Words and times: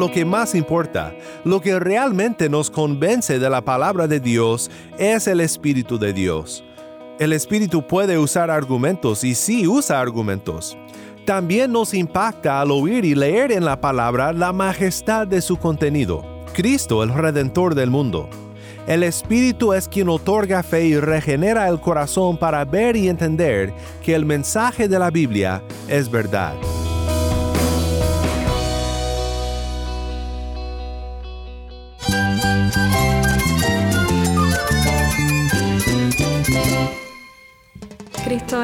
lo 0.00 0.10
que 0.10 0.24
más 0.24 0.54
importa. 0.54 1.14
Lo 1.44 1.60
que 1.60 1.78
realmente 1.78 2.48
nos 2.48 2.70
convence 2.70 3.38
de 3.38 3.50
la 3.50 3.60
palabra 3.60 4.08
de 4.08 4.18
Dios 4.18 4.70
es 4.98 5.28
el 5.28 5.40
Espíritu 5.40 5.98
de 5.98 6.12
Dios. 6.12 6.64
El 7.18 7.34
Espíritu 7.34 7.86
puede 7.86 8.18
usar 8.18 8.50
argumentos 8.50 9.22
y 9.24 9.34
sí 9.34 9.68
usa 9.68 10.00
argumentos. 10.00 10.76
También 11.26 11.70
nos 11.70 11.92
impacta 11.92 12.62
al 12.62 12.70
oír 12.70 13.04
y 13.04 13.14
leer 13.14 13.52
en 13.52 13.64
la 13.64 13.78
palabra 13.80 14.32
la 14.32 14.54
majestad 14.54 15.26
de 15.26 15.42
su 15.42 15.58
contenido. 15.58 16.24
Cristo, 16.54 17.02
el 17.02 17.12
Redentor 17.12 17.74
del 17.74 17.90
mundo. 17.90 18.28
El 18.86 19.02
Espíritu 19.02 19.74
es 19.74 19.86
quien 19.86 20.08
otorga 20.08 20.62
fe 20.62 20.86
y 20.86 20.98
regenera 20.98 21.68
el 21.68 21.78
corazón 21.78 22.38
para 22.38 22.64
ver 22.64 22.96
y 22.96 23.08
entender 23.08 23.72
que 24.02 24.14
el 24.14 24.24
mensaje 24.24 24.88
de 24.88 24.98
la 24.98 25.10
Biblia 25.10 25.62
es 25.88 26.10
verdad. 26.10 26.54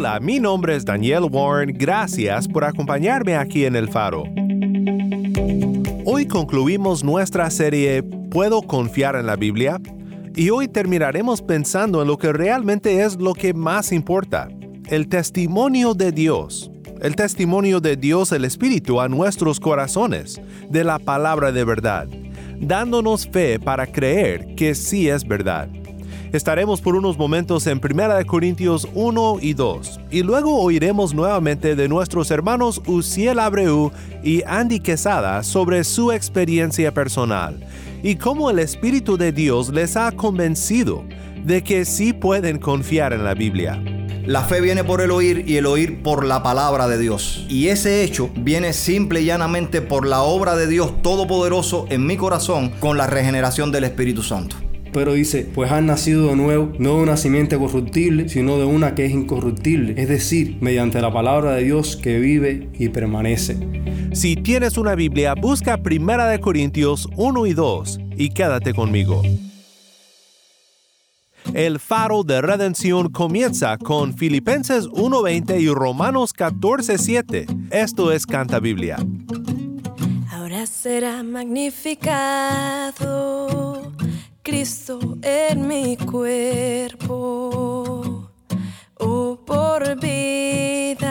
Hola, 0.00 0.20
mi 0.20 0.38
nombre 0.38 0.76
es 0.76 0.84
Daniel 0.84 1.24
Warren, 1.28 1.76
gracias 1.76 2.46
por 2.46 2.62
acompañarme 2.62 3.34
aquí 3.34 3.64
en 3.64 3.74
El 3.74 3.88
Faro. 3.88 4.22
Hoy 6.04 6.24
concluimos 6.28 7.02
nuestra 7.02 7.50
serie 7.50 8.04
¿Puedo 8.04 8.62
confiar 8.62 9.16
en 9.16 9.26
la 9.26 9.34
Biblia? 9.34 9.80
Y 10.36 10.50
hoy 10.50 10.68
terminaremos 10.68 11.42
pensando 11.42 12.00
en 12.00 12.06
lo 12.06 12.16
que 12.16 12.32
realmente 12.32 13.02
es 13.02 13.16
lo 13.16 13.34
que 13.34 13.54
más 13.54 13.90
importa, 13.90 14.46
el 14.86 15.08
testimonio 15.08 15.94
de 15.94 16.12
Dios, 16.12 16.70
el 17.00 17.16
testimonio 17.16 17.80
de 17.80 17.96
Dios 17.96 18.30
el 18.30 18.44
Espíritu 18.44 19.00
a 19.00 19.08
nuestros 19.08 19.58
corazones, 19.58 20.40
de 20.70 20.84
la 20.84 21.00
palabra 21.00 21.50
de 21.50 21.64
verdad, 21.64 22.06
dándonos 22.60 23.26
fe 23.26 23.58
para 23.58 23.88
creer 23.88 24.54
que 24.54 24.76
sí 24.76 25.08
es 25.08 25.26
verdad. 25.26 25.68
Estaremos 26.32 26.82
por 26.82 26.94
unos 26.94 27.16
momentos 27.16 27.66
en 27.66 27.80
1 27.82 28.26
Corintios 28.26 28.86
1 28.94 29.38
y 29.40 29.54
2, 29.54 30.00
y 30.10 30.22
luego 30.22 30.60
oiremos 30.60 31.14
nuevamente 31.14 31.74
de 31.74 31.88
nuestros 31.88 32.30
hermanos 32.30 32.82
Uciel 32.86 33.38
Abreu 33.38 33.90
y 34.22 34.42
Andy 34.46 34.80
Quesada 34.80 35.42
sobre 35.42 35.84
su 35.84 36.12
experiencia 36.12 36.92
personal 36.92 37.58
y 38.02 38.16
cómo 38.16 38.50
el 38.50 38.58
Espíritu 38.58 39.16
de 39.16 39.32
Dios 39.32 39.70
les 39.70 39.96
ha 39.96 40.12
convencido 40.12 41.02
de 41.44 41.64
que 41.64 41.86
sí 41.86 42.12
pueden 42.12 42.58
confiar 42.58 43.14
en 43.14 43.24
la 43.24 43.34
Biblia. 43.34 43.82
La 44.26 44.42
fe 44.42 44.60
viene 44.60 44.84
por 44.84 45.00
el 45.00 45.10
oír 45.10 45.44
y 45.48 45.56
el 45.56 45.64
oír 45.64 46.02
por 46.02 46.26
la 46.26 46.42
palabra 46.42 46.86
de 46.86 46.98
Dios. 46.98 47.46
Y 47.48 47.68
ese 47.68 48.04
hecho 48.04 48.28
viene 48.36 48.74
simple 48.74 49.22
y 49.22 49.24
llanamente 49.24 49.80
por 49.80 50.06
la 50.06 50.20
obra 50.20 50.54
de 50.54 50.66
Dios 50.66 51.00
Todopoderoso 51.00 51.86
en 51.88 52.04
mi 52.04 52.18
corazón 52.18 52.68
con 52.78 52.98
la 52.98 53.06
regeneración 53.06 53.72
del 53.72 53.84
Espíritu 53.84 54.22
Santo. 54.22 54.67
Pero 54.92 55.12
dice, 55.12 55.46
pues 55.54 55.70
han 55.70 55.86
nacido 55.86 56.28
de 56.28 56.36
nuevo, 56.36 56.72
no 56.78 56.96
de 56.96 57.02
una 57.02 57.16
simiente 57.16 57.58
corruptible, 57.58 58.28
sino 58.28 58.58
de 58.58 58.64
una 58.64 58.94
que 58.94 59.06
es 59.06 59.12
incorruptible, 59.12 59.94
es 60.00 60.08
decir, 60.08 60.58
mediante 60.60 61.00
la 61.00 61.12
palabra 61.12 61.52
de 61.52 61.64
Dios 61.64 61.96
que 61.96 62.18
vive 62.18 62.68
y 62.78 62.88
permanece. 62.88 63.56
Si 64.12 64.36
tienes 64.36 64.78
una 64.78 64.94
Biblia, 64.94 65.34
busca 65.34 65.78
1 65.78 66.40
Corintios 66.40 67.08
1 67.16 67.46
y 67.46 67.54
2 67.54 68.00
y 68.16 68.30
quédate 68.30 68.74
conmigo. 68.74 69.22
El 71.54 71.78
faro 71.80 72.24
de 72.24 72.42
redención 72.42 73.08
comienza 73.10 73.78
con 73.78 74.14
Filipenses 74.16 74.86
1.20 74.88 75.60
y 75.60 75.68
Romanos 75.68 76.34
14.7. 76.34 77.68
Esto 77.70 78.12
es 78.12 78.26
Canta 78.26 78.60
Biblia. 78.60 78.98
Ahora 80.30 80.66
será 80.66 81.22
magnificado 81.22 81.98
Cristo 84.48 84.98
en 85.20 85.68
mi 85.68 85.98
cuerpo, 85.98 87.10
oh 88.98 89.38
por 89.44 90.00
vida, 90.00 91.10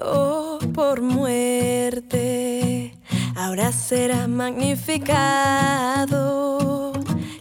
oh 0.00 0.60
por 0.72 1.02
muerte, 1.02 2.94
ahora 3.34 3.72
será 3.72 4.28
magnificado. 4.28 6.92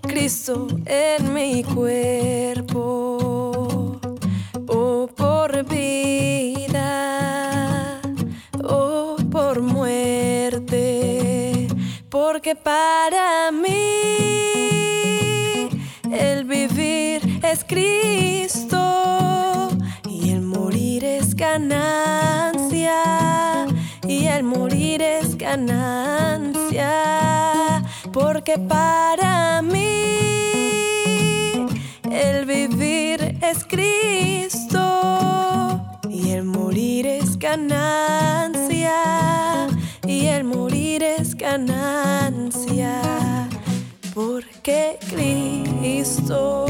Cristo 0.02 0.68
en 0.88 1.36
mi 1.36 1.64
cuerpo, 1.64 2.80
oh 4.68 5.08
por 5.16 5.64
vida, 5.64 6.82
oh 8.64 9.16
por 9.30 9.62
muerte, 9.62 11.68
porque 12.10 12.56
para 12.56 13.52
mí 13.52 13.67
es 25.02 25.38
ganancia 25.38 26.92
porque 28.12 28.58
para 28.58 29.62
mí 29.62 30.18
el 32.12 32.46
vivir 32.46 33.38
es 33.42 33.64
Cristo 33.66 34.82
y 36.10 36.32
el 36.32 36.44
morir 36.44 37.06
es 37.06 37.38
ganancia 37.38 38.94
y 40.06 40.26
el 40.26 40.44
morir 40.44 41.04
es 41.04 41.36
ganancia 41.36 43.02
porque 44.14 44.98
Cristo 45.10 46.66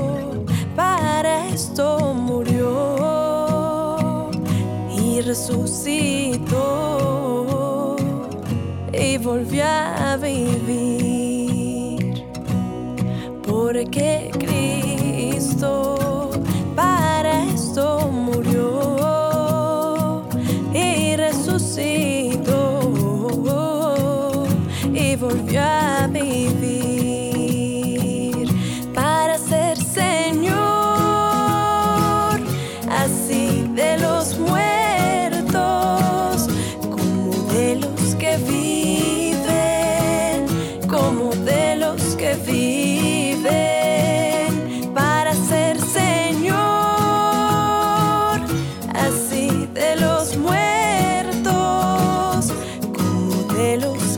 para 0.75 1.47
esto 1.47 2.13
murió 2.13 2.67
y 4.99 5.21
resucitó 5.21 6.66
y 9.17 9.23
volvió 9.23 9.63
a 9.65 10.17
vivir. 10.17 10.57
Porque 13.43 14.29
Cristo 14.37 15.96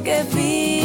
que 0.03 0.23
viven 0.33 0.78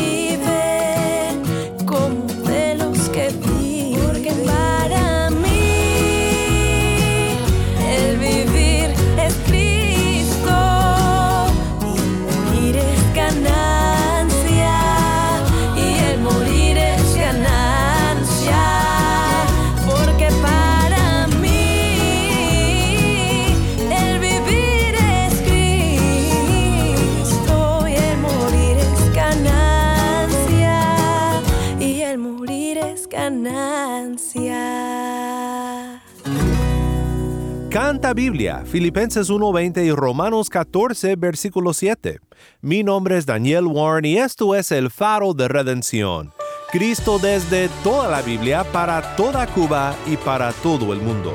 Biblia, 38.12 38.64
Filipenses 38.66 39.30
1:20 39.30 39.84
y 39.84 39.90
Romanos 39.92 40.50
14, 40.50 41.16
versículo 41.16 41.72
7. 41.72 42.18
Mi 42.60 42.82
nombre 42.82 43.16
es 43.16 43.24
Daniel 43.24 43.66
Warren 43.66 44.04
y 44.04 44.18
esto 44.18 44.54
es 44.54 44.70
el 44.72 44.90
faro 44.90 45.32
de 45.32 45.48
redención. 45.48 46.32
Cristo 46.70 47.18
desde 47.18 47.68
toda 47.82 48.10
la 48.10 48.20
Biblia, 48.20 48.64
para 48.64 49.16
toda 49.16 49.46
Cuba 49.46 49.94
y 50.06 50.16
para 50.16 50.52
todo 50.52 50.92
el 50.92 51.00
mundo. 51.00 51.34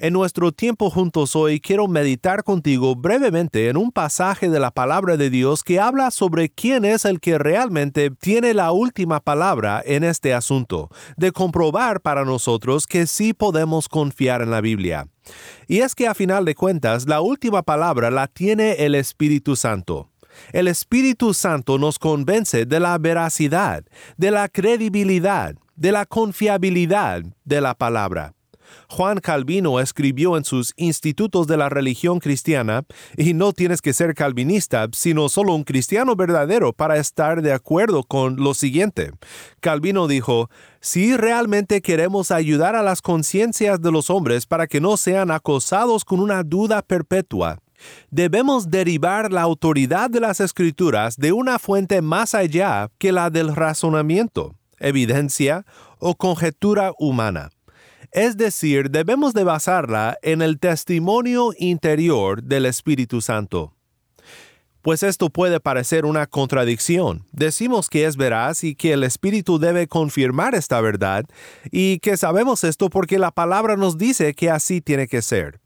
En 0.00 0.12
nuestro 0.12 0.52
tiempo 0.52 0.90
juntos 0.90 1.34
hoy 1.34 1.58
quiero 1.58 1.88
meditar 1.88 2.44
contigo 2.44 2.94
brevemente 2.94 3.68
en 3.68 3.76
un 3.76 3.90
pasaje 3.90 4.48
de 4.48 4.60
la 4.60 4.70
palabra 4.70 5.16
de 5.16 5.28
Dios 5.28 5.64
que 5.64 5.80
habla 5.80 6.12
sobre 6.12 6.50
quién 6.50 6.84
es 6.84 7.04
el 7.04 7.18
que 7.18 7.36
realmente 7.36 8.12
tiene 8.12 8.54
la 8.54 8.70
última 8.70 9.18
palabra 9.18 9.82
en 9.84 10.04
este 10.04 10.34
asunto, 10.34 10.88
de 11.16 11.32
comprobar 11.32 12.00
para 12.00 12.24
nosotros 12.24 12.86
que 12.86 13.08
sí 13.08 13.32
podemos 13.32 13.88
confiar 13.88 14.40
en 14.40 14.52
la 14.52 14.60
Biblia. 14.60 15.08
Y 15.66 15.80
es 15.80 15.96
que 15.96 16.06
a 16.06 16.14
final 16.14 16.44
de 16.44 16.54
cuentas 16.54 17.08
la 17.08 17.20
última 17.20 17.62
palabra 17.64 18.12
la 18.12 18.28
tiene 18.28 18.84
el 18.84 18.94
Espíritu 18.94 19.56
Santo. 19.56 20.12
El 20.52 20.68
Espíritu 20.68 21.34
Santo 21.34 21.76
nos 21.76 21.98
convence 21.98 22.66
de 22.66 22.78
la 22.78 22.96
veracidad, 22.98 23.82
de 24.16 24.30
la 24.30 24.48
credibilidad, 24.48 25.56
de 25.74 25.90
la 25.90 26.06
confiabilidad 26.06 27.24
de 27.44 27.60
la 27.60 27.74
palabra. 27.74 28.37
Juan 28.88 29.18
Calvino 29.18 29.80
escribió 29.80 30.36
en 30.36 30.44
sus 30.44 30.72
Institutos 30.76 31.46
de 31.46 31.56
la 31.56 31.68
Religión 31.68 32.18
Cristiana, 32.18 32.84
y 33.16 33.34
no 33.34 33.52
tienes 33.52 33.82
que 33.82 33.92
ser 33.92 34.14
calvinista, 34.14 34.88
sino 34.92 35.28
solo 35.28 35.54
un 35.54 35.64
cristiano 35.64 36.16
verdadero 36.16 36.72
para 36.72 36.96
estar 36.96 37.42
de 37.42 37.52
acuerdo 37.52 38.02
con 38.02 38.36
lo 38.36 38.54
siguiente. 38.54 39.12
Calvino 39.60 40.08
dijo, 40.08 40.50
si 40.80 41.16
realmente 41.16 41.82
queremos 41.82 42.30
ayudar 42.30 42.76
a 42.76 42.82
las 42.82 43.02
conciencias 43.02 43.80
de 43.80 43.92
los 43.92 44.10
hombres 44.10 44.46
para 44.46 44.66
que 44.66 44.80
no 44.80 44.96
sean 44.96 45.30
acosados 45.30 46.04
con 46.04 46.20
una 46.20 46.42
duda 46.42 46.82
perpetua, 46.82 47.58
debemos 48.10 48.70
derivar 48.70 49.32
la 49.32 49.42
autoridad 49.42 50.10
de 50.10 50.20
las 50.20 50.40
escrituras 50.40 51.16
de 51.16 51.32
una 51.32 51.58
fuente 51.58 52.02
más 52.02 52.34
allá 52.34 52.90
que 52.98 53.12
la 53.12 53.30
del 53.30 53.54
razonamiento, 53.54 54.54
evidencia 54.78 55.64
o 55.98 56.14
conjetura 56.14 56.92
humana. 56.98 57.50
Es 58.12 58.38
decir, 58.38 58.90
debemos 58.90 59.34
de 59.34 59.44
basarla 59.44 60.18
en 60.22 60.40
el 60.40 60.58
testimonio 60.58 61.52
interior 61.58 62.42
del 62.42 62.64
Espíritu 62.64 63.20
Santo. 63.20 63.74
Pues 64.80 65.02
esto 65.02 65.28
puede 65.28 65.60
parecer 65.60 66.06
una 66.06 66.26
contradicción. 66.26 67.26
Decimos 67.32 67.90
que 67.90 68.06
es 68.06 68.16
veraz 68.16 68.64
y 68.64 68.74
que 68.74 68.94
el 68.94 69.04
Espíritu 69.04 69.58
debe 69.58 69.88
confirmar 69.88 70.54
esta 70.54 70.80
verdad, 70.80 71.26
y 71.70 71.98
que 71.98 72.16
sabemos 72.16 72.64
esto 72.64 72.88
porque 72.88 73.18
la 73.18 73.30
palabra 73.30 73.76
nos 73.76 73.98
dice 73.98 74.32
que 74.32 74.50
así 74.50 74.80
tiene 74.80 75.06
que 75.06 75.20
ser. 75.20 75.60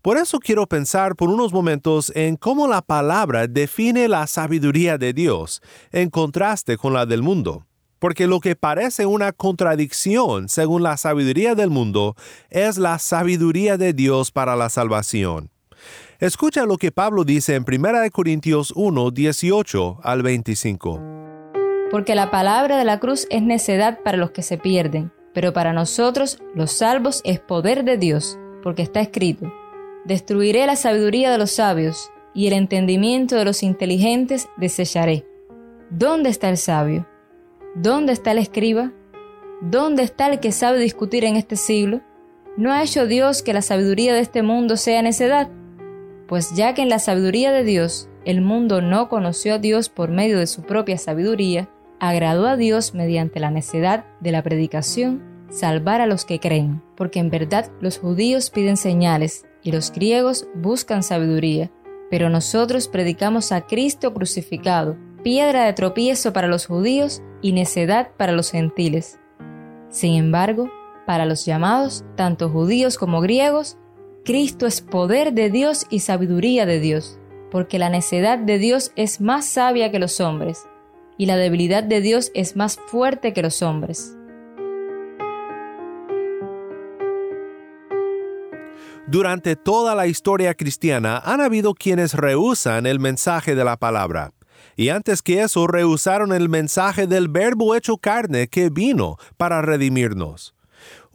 Por 0.00 0.16
eso 0.16 0.38
quiero 0.38 0.66
pensar 0.66 1.16
por 1.16 1.28
unos 1.28 1.52
momentos 1.52 2.12
en 2.14 2.36
cómo 2.36 2.66
la 2.66 2.80
palabra 2.80 3.46
define 3.46 4.08
la 4.08 4.26
sabiduría 4.26 4.96
de 4.96 5.12
Dios, 5.12 5.60
en 5.90 6.08
contraste 6.08 6.78
con 6.78 6.94
la 6.94 7.04
del 7.04 7.22
mundo 7.22 7.66
porque 8.04 8.26
lo 8.26 8.38
que 8.40 8.54
parece 8.54 9.06
una 9.06 9.32
contradicción 9.32 10.50
según 10.50 10.82
la 10.82 10.98
sabiduría 10.98 11.54
del 11.54 11.70
mundo 11.70 12.16
es 12.50 12.76
la 12.76 12.98
sabiduría 12.98 13.78
de 13.78 13.94
Dios 13.94 14.30
para 14.30 14.56
la 14.56 14.68
salvación. 14.68 15.48
Escucha 16.18 16.66
lo 16.66 16.76
que 16.76 16.92
Pablo 16.92 17.24
dice 17.24 17.54
en 17.54 17.64
1 17.66 18.10
Corintios 18.12 18.74
1, 18.76 19.10
18 19.10 20.00
al 20.02 20.22
25. 20.22 21.00
Porque 21.90 22.14
la 22.14 22.30
palabra 22.30 22.76
de 22.76 22.84
la 22.84 23.00
cruz 23.00 23.26
es 23.30 23.40
necedad 23.40 23.98
para 24.04 24.18
los 24.18 24.32
que 24.32 24.42
se 24.42 24.58
pierden, 24.58 25.10
pero 25.32 25.54
para 25.54 25.72
nosotros 25.72 26.42
los 26.54 26.72
salvos 26.72 27.22
es 27.24 27.40
poder 27.40 27.84
de 27.84 27.96
Dios, 27.96 28.38
porque 28.62 28.82
está 28.82 29.00
escrito, 29.00 29.50
Destruiré 30.04 30.66
la 30.66 30.76
sabiduría 30.76 31.32
de 31.32 31.38
los 31.38 31.52
sabios, 31.52 32.10
y 32.34 32.48
el 32.48 32.52
entendimiento 32.52 33.36
de 33.36 33.46
los 33.46 33.62
inteligentes 33.62 34.46
desecharé. 34.58 35.24
¿Dónde 35.88 36.28
está 36.28 36.50
el 36.50 36.58
sabio? 36.58 37.06
¿Dónde 37.74 38.12
está 38.12 38.30
el 38.30 38.38
escriba? 38.38 38.92
¿Dónde 39.60 40.04
está 40.04 40.28
el 40.28 40.38
que 40.38 40.52
sabe 40.52 40.78
discutir 40.78 41.24
en 41.24 41.34
este 41.34 41.56
siglo? 41.56 42.02
¿No 42.56 42.72
ha 42.72 42.84
hecho 42.84 43.08
Dios 43.08 43.42
que 43.42 43.52
la 43.52 43.62
sabiduría 43.62 44.14
de 44.14 44.20
este 44.20 44.42
mundo 44.42 44.76
sea 44.76 45.02
necedad? 45.02 45.50
Pues 46.28 46.54
ya 46.54 46.74
que 46.74 46.82
en 46.82 46.88
la 46.88 47.00
sabiduría 47.00 47.50
de 47.50 47.64
Dios 47.64 48.08
el 48.24 48.42
mundo 48.42 48.80
no 48.80 49.08
conoció 49.08 49.54
a 49.54 49.58
Dios 49.58 49.88
por 49.88 50.10
medio 50.10 50.38
de 50.38 50.46
su 50.46 50.62
propia 50.62 50.98
sabiduría, 50.98 51.68
agradó 51.98 52.46
a 52.46 52.56
Dios 52.56 52.94
mediante 52.94 53.40
la 53.40 53.50
necedad 53.50 54.04
de 54.20 54.30
la 54.30 54.44
predicación 54.44 55.34
salvar 55.50 56.00
a 56.00 56.06
los 56.06 56.24
que 56.24 56.38
creen, 56.38 56.80
porque 56.96 57.18
en 57.18 57.30
verdad 57.30 57.70
los 57.80 57.98
judíos 57.98 58.50
piden 58.50 58.76
señales 58.76 59.46
y 59.64 59.72
los 59.72 59.90
griegos 59.90 60.46
buscan 60.54 61.02
sabiduría, 61.02 61.72
pero 62.08 62.28
nosotros 62.28 62.86
predicamos 62.86 63.50
a 63.50 63.66
Cristo 63.66 64.14
crucificado, 64.14 64.96
piedra 65.24 65.64
de 65.64 65.72
tropiezo 65.72 66.32
para 66.34 66.46
los 66.46 66.66
judíos 66.66 67.22
y 67.40 67.52
necedad 67.52 68.10
para 68.16 68.32
los 68.32 68.52
gentiles. 68.52 69.18
Sin 69.88 70.14
embargo, 70.14 70.70
para 71.06 71.24
los 71.24 71.46
llamados, 71.46 72.04
tanto 72.14 72.50
judíos 72.50 72.98
como 72.98 73.22
griegos, 73.22 73.78
Cristo 74.24 74.66
es 74.66 74.82
poder 74.82 75.32
de 75.32 75.50
Dios 75.50 75.86
y 75.90 76.00
sabiduría 76.00 76.66
de 76.66 76.78
Dios, 76.78 77.18
porque 77.50 77.78
la 77.78 77.88
necedad 77.88 78.38
de 78.38 78.58
Dios 78.58 78.92
es 78.96 79.20
más 79.20 79.46
sabia 79.46 79.90
que 79.90 79.98
los 79.98 80.20
hombres, 80.20 80.66
y 81.16 81.26
la 81.26 81.36
debilidad 81.36 81.82
de 81.82 82.02
Dios 82.02 82.30
es 82.34 82.54
más 82.54 82.78
fuerte 82.86 83.32
que 83.32 83.42
los 83.42 83.62
hombres. 83.62 84.14
Durante 89.06 89.56
toda 89.56 89.94
la 89.94 90.06
historia 90.06 90.54
cristiana 90.54 91.18
han 91.24 91.40
habido 91.40 91.74
quienes 91.74 92.14
rehusan 92.14 92.86
el 92.86 92.98
mensaje 92.98 93.54
de 93.54 93.64
la 93.64 93.76
palabra 93.76 94.32
y 94.76 94.88
antes 94.88 95.22
que 95.22 95.42
eso 95.42 95.66
rehusaron 95.66 96.32
el 96.32 96.48
mensaje 96.48 97.06
del 97.06 97.28
verbo 97.28 97.74
hecho 97.74 97.96
carne 97.96 98.48
que 98.48 98.70
vino 98.70 99.16
para 99.36 99.62
redimirnos. 99.62 100.54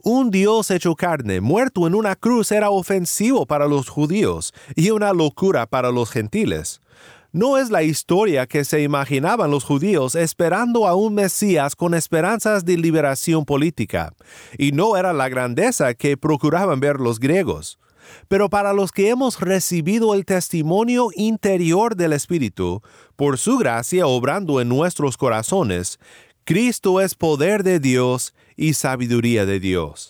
Un 0.02 0.30
Dios 0.30 0.70
hecho 0.70 0.94
carne, 0.94 1.42
muerto 1.42 1.86
en 1.86 1.94
una 1.94 2.16
cruz, 2.16 2.52
era 2.52 2.70
ofensivo 2.70 3.44
para 3.44 3.66
los 3.66 3.90
judíos 3.90 4.54
y 4.74 4.90
una 4.90 5.12
locura 5.12 5.66
para 5.66 5.90
los 5.90 6.10
gentiles. 6.10 6.80
No 7.32 7.58
es 7.58 7.70
la 7.70 7.82
historia 7.82 8.46
que 8.46 8.64
se 8.64 8.82
imaginaban 8.82 9.50
los 9.52 9.62
judíos 9.62 10.16
esperando 10.16 10.88
a 10.88 10.96
un 10.96 11.14
Mesías 11.14 11.76
con 11.76 11.94
esperanzas 11.94 12.64
de 12.64 12.76
liberación 12.76 13.44
política, 13.44 14.14
y 14.58 14.72
no 14.72 14.96
era 14.96 15.12
la 15.12 15.28
grandeza 15.28 15.94
que 15.94 16.16
procuraban 16.16 16.80
ver 16.80 16.98
los 16.98 17.20
griegos. 17.20 17.78
Pero 18.28 18.50
para 18.50 18.72
los 18.72 18.92
que 18.92 19.08
hemos 19.08 19.40
recibido 19.40 20.14
el 20.14 20.24
testimonio 20.24 21.08
interior 21.14 21.96
del 21.96 22.12
Espíritu, 22.12 22.82
por 23.16 23.38
su 23.38 23.58
gracia 23.58 24.06
obrando 24.06 24.60
en 24.60 24.68
nuestros 24.68 25.16
corazones, 25.16 25.98
Cristo 26.44 27.00
es 27.00 27.14
poder 27.14 27.62
de 27.62 27.80
Dios 27.80 28.34
y 28.56 28.74
sabiduría 28.74 29.46
de 29.46 29.60
Dios. 29.60 30.08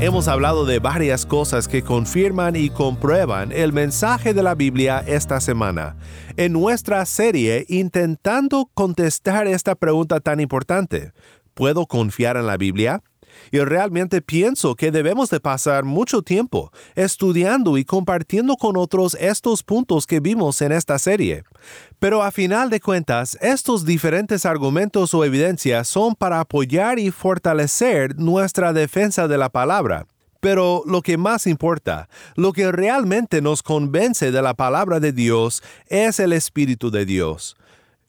Hemos 0.00 0.28
hablado 0.28 0.64
de 0.64 0.78
varias 0.78 1.26
cosas 1.26 1.66
que 1.66 1.82
confirman 1.82 2.54
y 2.54 2.70
comprueban 2.70 3.50
el 3.50 3.72
mensaje 3.72 4.32
de 4.32 4.44
la 4.44 4.54
Biblia 4.54 5.02
esta 5.04 5.40
semana, 5.40 5.96
en 6.36 6.52
nuestra 6.52 7.04
serie 7.04 7.66
intentando 7.68 8.70
contestar 8.74 9.48
esta 9.48 9.74
pregunta 9.74 10.20
tan 10.20 10.38
importante. 10.38 11.12
¿Puedo 11.58 11.86
confiar 11.86 12.36
en 12.36 12.46
la 12.46 12.56
Biblia? 12.56 13.02
Y 13.50 13.58
realmente 13.58 14.22
pienso 14.22 14.76
que 14.76 14.92
debemos 14.92 15.28
de 15.28 15.40
pasar 15.40 15.82
mucho 15.82 16.22
tiempo 16.22 16.70
estudiando 16.94 17.78
y 17.78 17.84
compartiendo 17.84 18.54
con 18.54 18.76
otros 18.76 19.16
estos 19.18 19.64
puntos 19.64 20.06
que 20.06 20.20
vimos 20.20 20.62
en 20.62 20.70
esta 20.70 21.00
serie. 21.00 21.42
Pero 21.98 22.22
a 22.22 22.30
final 22.30 22.70
de 22.70 22.78
cuentas, 22.78 23.36
estos 23.40 23.84
diferentes 23.84 24.46
argumentos 24.46 25.12
o 25.14 25.24
evidencias 25.24 25.88
son 25.88 26.14
para 26.14 26.38
apoyar 26.38 27.00
y 27.00 27.10
fortalecer 27.10 28.16
nuestra 28.16 28.72
defensa 28.72 29.26
de 29.26 29.38
la 29.38 29.48
palabra. 29.48 30.06
Pero 30.38 30.84
lo 30.86 31.02
que 31.02 31.16
más 31.16 31.48
importa, 31.48 32.08
lo 32.36 32.52
que 32.52 32.70
realmente 32.70 33.42
nos 33.42 33.64
convence 33.64 34.30
de 34.30 34.42
la 34.42 34.54
palabra 34.54 35.00
de 35.00 35.10
Dios 35.10 35.64
es 35.88 36.20
el 36.20 36.32
Espíritu 36.32 36.92
de 36.92 37.04
Dios. 37.04 37.56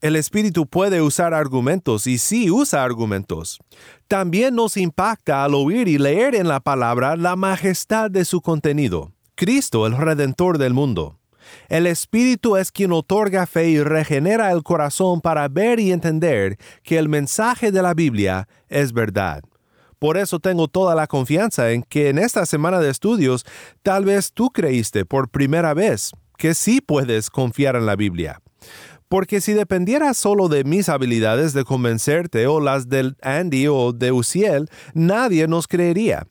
El 0.01 0.15
Espíritu 0.15 0.65
puede 0.65 1.01
usar 1.01 1.33
argumentos 1.33 2.07
y 2.07 2.19
sí 2.19 2.49
usa 2.49 2.85
argumentos. 2.85 3.59
También 4.07 4.55
nos 4.55 4.77
impacta 4.77 5.43
al 5.43 5.53
oír 5.53 5.89
y 5.89 5.97
leer 5.97 6.35
en 6.35 6.47
la 6.47 6.61
palabra 6.61 7.17
la 7.17 7.35
majestad 7.35 8.09
de 8.09 8.23
su 8.23 8.39
contenido. 8.39 9.11
Cristo, 9.35 9.85
el 9.85 9.97
Redentor 9.97 10.57
del 10.57 10.73
mundo. 10.73 11.19
El 11.67 11.85
Espíritu 11.85 12.55
es 12.55 12.71
quien 12.71 12.93
otorga 12.93 13.45
fe 13.45 13.71
y 13.71 13.83
regenera 13.83 14.53
el 14.53 14.63
corazón 14.63 15.19
para 15.19 15.49
ver 15.49 15.81
y 15.81 15.91
entender 15.91 16.57
que 16.81 16.97
el 16.97 17.09
mensaje 17.09 17.73
de 17.73 17.81
la 17.81 17.93
Biblia 17.93 18.47
es 18.69 18.93
verdad. 18.93 19.43
Por 19.99 20.17
eso 20.17 20.39
tengo 20.39 20.69
toda 20.69 20.95
la 20.95 21.07
confianza 21.07 21.71
en 21.71 21.83
que 21.83 22.07
en 22.07 22.19
esta 22.19 22.45
semana 22.45 22.79
de 22.79 22.89
estudios 22.89 23.45
tal 23.83 24.05
vez 24.05 24.31
tú 24.31 24.49
creíste 24.49 25.03
por 25.03 25.27
primera 25.27 25.73
vez 25.73 26.11
que 26.37 26.53
sí 26.53 26.79
puedes 26.79 27.29
confiar 27.29 27.75
en 27.75 27.85
la 27.85 27.97
Biblia. 27.97 28.39
Porque 29.09 29.41
si 29.41 29.53
dependiera 29.53 30.13
solo 30.13 30.47
de 30.49 30.63
mis 30.63 30.87
habilidades 30.87 31.53
de 31.53 31.65
convencerte 31.65 32.45
o 32.45 32.59
las 32.59 32.89
del 32.89 33.17
Andy 33.23 33.67
o 33.67 33.91
de 33.91 34.11
Uciel, 34.11 34.69
nadie 34.93 35.47
nos 35.47 35.67
creería. 35.67 36.27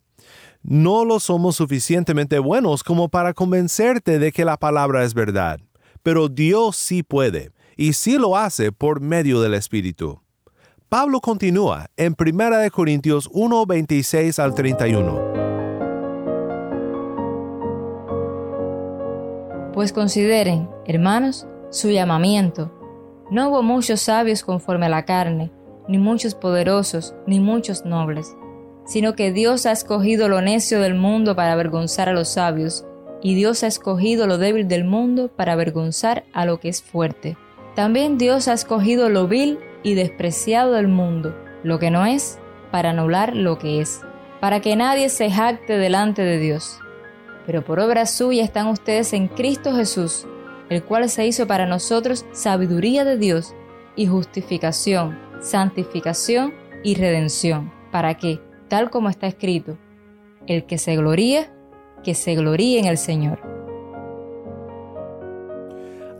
No 0.62 1.04
lo 1.04 1.18
somos 1.18 1.56
suficientemente 1.56 2.38
buenos 2.38 2.84
como 2.84 3.08
para 3.08 3.34
convencerte 3.34 4.20
de 4.20 4.30
que 4.30 4.44
la 4.44 4.56
palabra 4.56 5.02
es 5.02 5.12
verdad, 5.12 5.58
pero 6.04 6.28
Dios 6.28 6.76
sí 6.76 7.02
puede, 7.02 7.50
y 7.76 7.94
sí 7.94 8.16
lo 8.16 8.36
hace 8.36 8.70
por 8.70 9.00
medio 9.00 9.40
del 9.40 9.54
Espíritu. 9.54 10.22
Pablo 10.88 11.20
continúa 11.20 11.90
en 11.96 12.14
1 12.18 12.70
Corintios 12.72 13.28
1, 13.32 13.66
26 13.66 14.38
al 14.38 14.54
31. 14.54 15.38
Pues 19.74 19.92
consideren, 19.92 20.68
hermanos, 20.86 21.46
su 21.70 21.90
llamamiento. 21.90 22.72
No 23.30 23.48
hubo 23.48 23.62
muchos 23.62 24.00
sabios 24.00 24.42
conforme 24.42 24.86
a 24.86 24.88
la 24.88 25.04
carne, 25.04 25.50
ni 25.86 25.98
muchos 25.98 26.34
poderosos, 26.34 27.14
ni 27.26 27.40
muchos 27.40 27.84
nobles, 27.84 28.36
sino 28.86 29.14
que 29.14 29.32
Dios 29.32 29.66
ha 29.66 29.72
escogido 29.72 30.28
lo 30.28 30.40
necio 30.40 30.80
del 30.80 30.94
mundo 30.94 31.36
para 31.36 31.52
avergonzar 31.52 32.08
a 32.08 32.12
los 32.12 32.28
sabios, 32.28 32.86
y 33.22 33.34
Dios 33.34 33.62
ha 33.64 33.66
escogido 33.66 34.26
lo 34.26 34.38
débil 34.38 34.68
del 34.68 34.84
mundo 34.84 35.28
para 35.28 35.52
avergonzar 35.52 36.24
a 36.32 36.44
lo 36.44 36.60
que 36.60 36.68
es 36.68 36.82
fuerte. 36.82 37.36
También 37.74 38.16
Dios 38.16 38.48
ha 38.48 38.52
escogido 38.52 39.08
lo 39.08 39.28
vil 39.28 39.58
y 39.82 39.94
despreciado 39.94 40.72
del 40.72 40.88
mundo, 40.88 41.34
lo 41.62 41.78
que 41.78 41.90
no 41.90 42.06
es, 42.06 42.38
para 42.70 42.90
anular 42.90 43.34
lo 43.34 43.58
que 43.58 43.80
es, 43.80 44.00
para 44.40 44.60
que 44.60 44.76
nadie 44.76 45.08
se 45.08 45.30
jacte 45.30 45.78
delante 45.78 46.22
de 46.22 46.38
Dios. 46.38 46.80
Pero 47.46 47.64
por 47.64 47.80
obra 47.80 48.06
suya 48.06 48.44
están 48.44 48.68
ustedes 48.68 49.12
en 49.12 49.28
Cristo 49.28 49.74
Jesús, 49.74 50.26
el 50.70 50.84
cual 50.84 51.08
se 51.08 51.26
hizo 51.26 51.46
para 51.46 51.66
nosotros 51.66 52.26
sabiduría 52.32 53.04
de 53.04 53.16
Dios 53.16 53.54
y 53.96 54.06
justificación, 54.06 55.18
santificación 55.40 56.54
y 56.84 56.94
redención, 56.94 57.72
para 57.90 58.14
que, 58.16 58.40
tal 58.68 58.90
como 58.90 59.08
está 59.08 59.26
escrito, 59.26 59.78
el 60.46 60.66
que 60.66 60.78
se 60.78 60.96
gloría, 60.96 61.52
que 62.02 62.14
se 62.14 62.34
gloríe 62.34 62.78
en 62.78 62.86
el 62.86 62.98
Señor. 62.98 63.57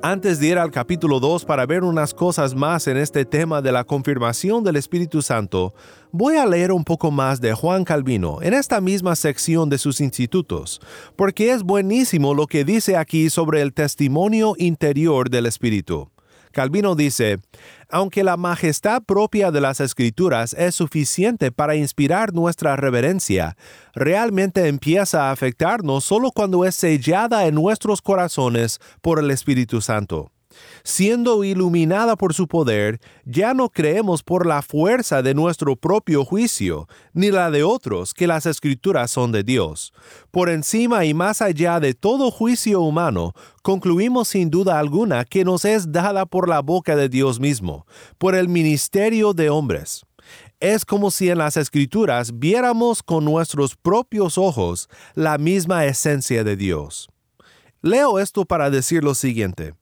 Antes 0.03 0.39
de 0.39 0.47
ir 0.47 0.59
al 0.59 0.71
capítulo 0.71 1.19
2 1.19 1.45
para 1.45 1.67
ver 1.67 1.83
unas 1.83 2.15
cosas 2.15 2.55
más 2.55 2.87
en 2.87 2.97
este 2.97 3.25
tema 3.25 3.61
de 3.61 3.73
la 3.73 3.83
confirmación 3.83 4.63
del 4.63 4.77
Espíritu 4.77 5.23
Santo, 5.23 5.75
voy 6.13 6.37
a 6.37 6.47
leer 6.47 6.71
un 6.71 6.85
poco 6.85 7.11
más 7.11 7.41
de 7.41 7.53
Juan 7.53 7.83
Calvino 7.83 8.41
en 8.41 8.55
esta 8.55 8.81
misma 8.81 9.17
sección 9.17 9.69
de 9.69 9.77
sus 9.77 10.01
institutos, 10.01 10.81
porque 11.17 11.51
es 11.51 11.65
buenísimo 11.65 12.33
lo 12.33 12.47
que 12.47 12.65
dice 12.65 12.97
aquí 12.97 13.29
sobre 13.29 13.61
el 13.61 13.75
testimonio 13.75 14.55
interior 14.57 15.31
del 15.31 15.47
Espíritu. 15.47 16.09
Calvino 16.53 16.95
dice, 16.95 17.41
aunque 17.89 18.25
la 18.25 18.37
majestad 18.37 19.03
propia 19.03 19.51
de 19.51 19.61
las 19.61 19.81
escrituras 19.81 20.55
es 20.55 20.75
suficiente 20.75 21.51
para 21.53 21.77
inspirar 21.77 22.35
nuestra 22.35 22.77
reverencia, 22.77 23.57
realmente 23.95 24.69
empieza 24.69 25.29
a 25.29 25.33
afectarnos 25.33 26.05
solo 26.05 26.31
cuando 26.31 26.65
es 26.65 26.75
sellada 26.75 27.47
en 27.47 27.55
nuestros 27.55 28.03
corazones 28.03 28.79
por 29.01 29.19
el 29.19 29.31
Espíritu 29.31 29.81
Santo. 29.81 30.33
Siendo 30.85 31.45
iluminada 31.45 32.17
por 32.17 32.35
su 32.35 32.49
poder, 32.49 33.01
ya 33.25 33.55
no 33.55 33.69
creemos 33.69 34.23
por 34.23 34.47
la 34.47 34.63
fuerza 34.63 35.23
de 35.23 35.35
nuestro 35.35 35.77
propio 35.77 36.25
juicio, 36.25 36.89
ni 37.13 37.31
la 37.31 37.51
de 37.51 37.63
otros, 37.63 38.15
que 38.15 38.27
las 38.27 38.47
escrituras 38.47 39.11
son 39.11 39.33
de 39.33 39.43
Dios. 39.43 39.93
Por 40.31 40.49
encima 40.49 41.05
y 41.05 41.15
más 41.15 41.43
allá 41.43 41.81
de 41.81 41.95
todo 41.95 42.31
juicio 42.31 42.81
humano, 42.81 43.33
concluimos 43.63 44.29
sin 44.29 44.51
duda 44.51 44.79
alguna 44.79 45.25
que 45.25 45.45
nos 45.45 45.65
es 45.65 45.93
dada 45.93 46.27
por 46.27 46.49
la 46.49 46.61
boca 46.61 46.97
de 46.97 47.09
Dios 47.09 47.41
mismo, 47.41 47.87
por 48.19 48.35
el 48.35 48.49
ministerio 48.49 49.35
de 49.35 49.51
hombres. 49.51 50.05
Es 50.61 50.85
como 50.85 51.11
si 51.11 51.31
en 51.31 51.39
las 51.39 51.57
escrituras 51.57 52.39
viéramos 52.39 53.03
con 53.03 53.25
nuestros 53.25 53.77
propios 53.77 54.39
ojos 54.39 54.89
la 55.15 55.39
misma 55.39 55.85
esencia 55.87 56.43
de 56.43 56.57
Dios. 56.57 57.09
Leo 57.81 58.19
esto 58.19 58.45
para 58.45 58.71
decir 58.71 59.05
lo 59.05 59.15
siguiente. 59.15 59.75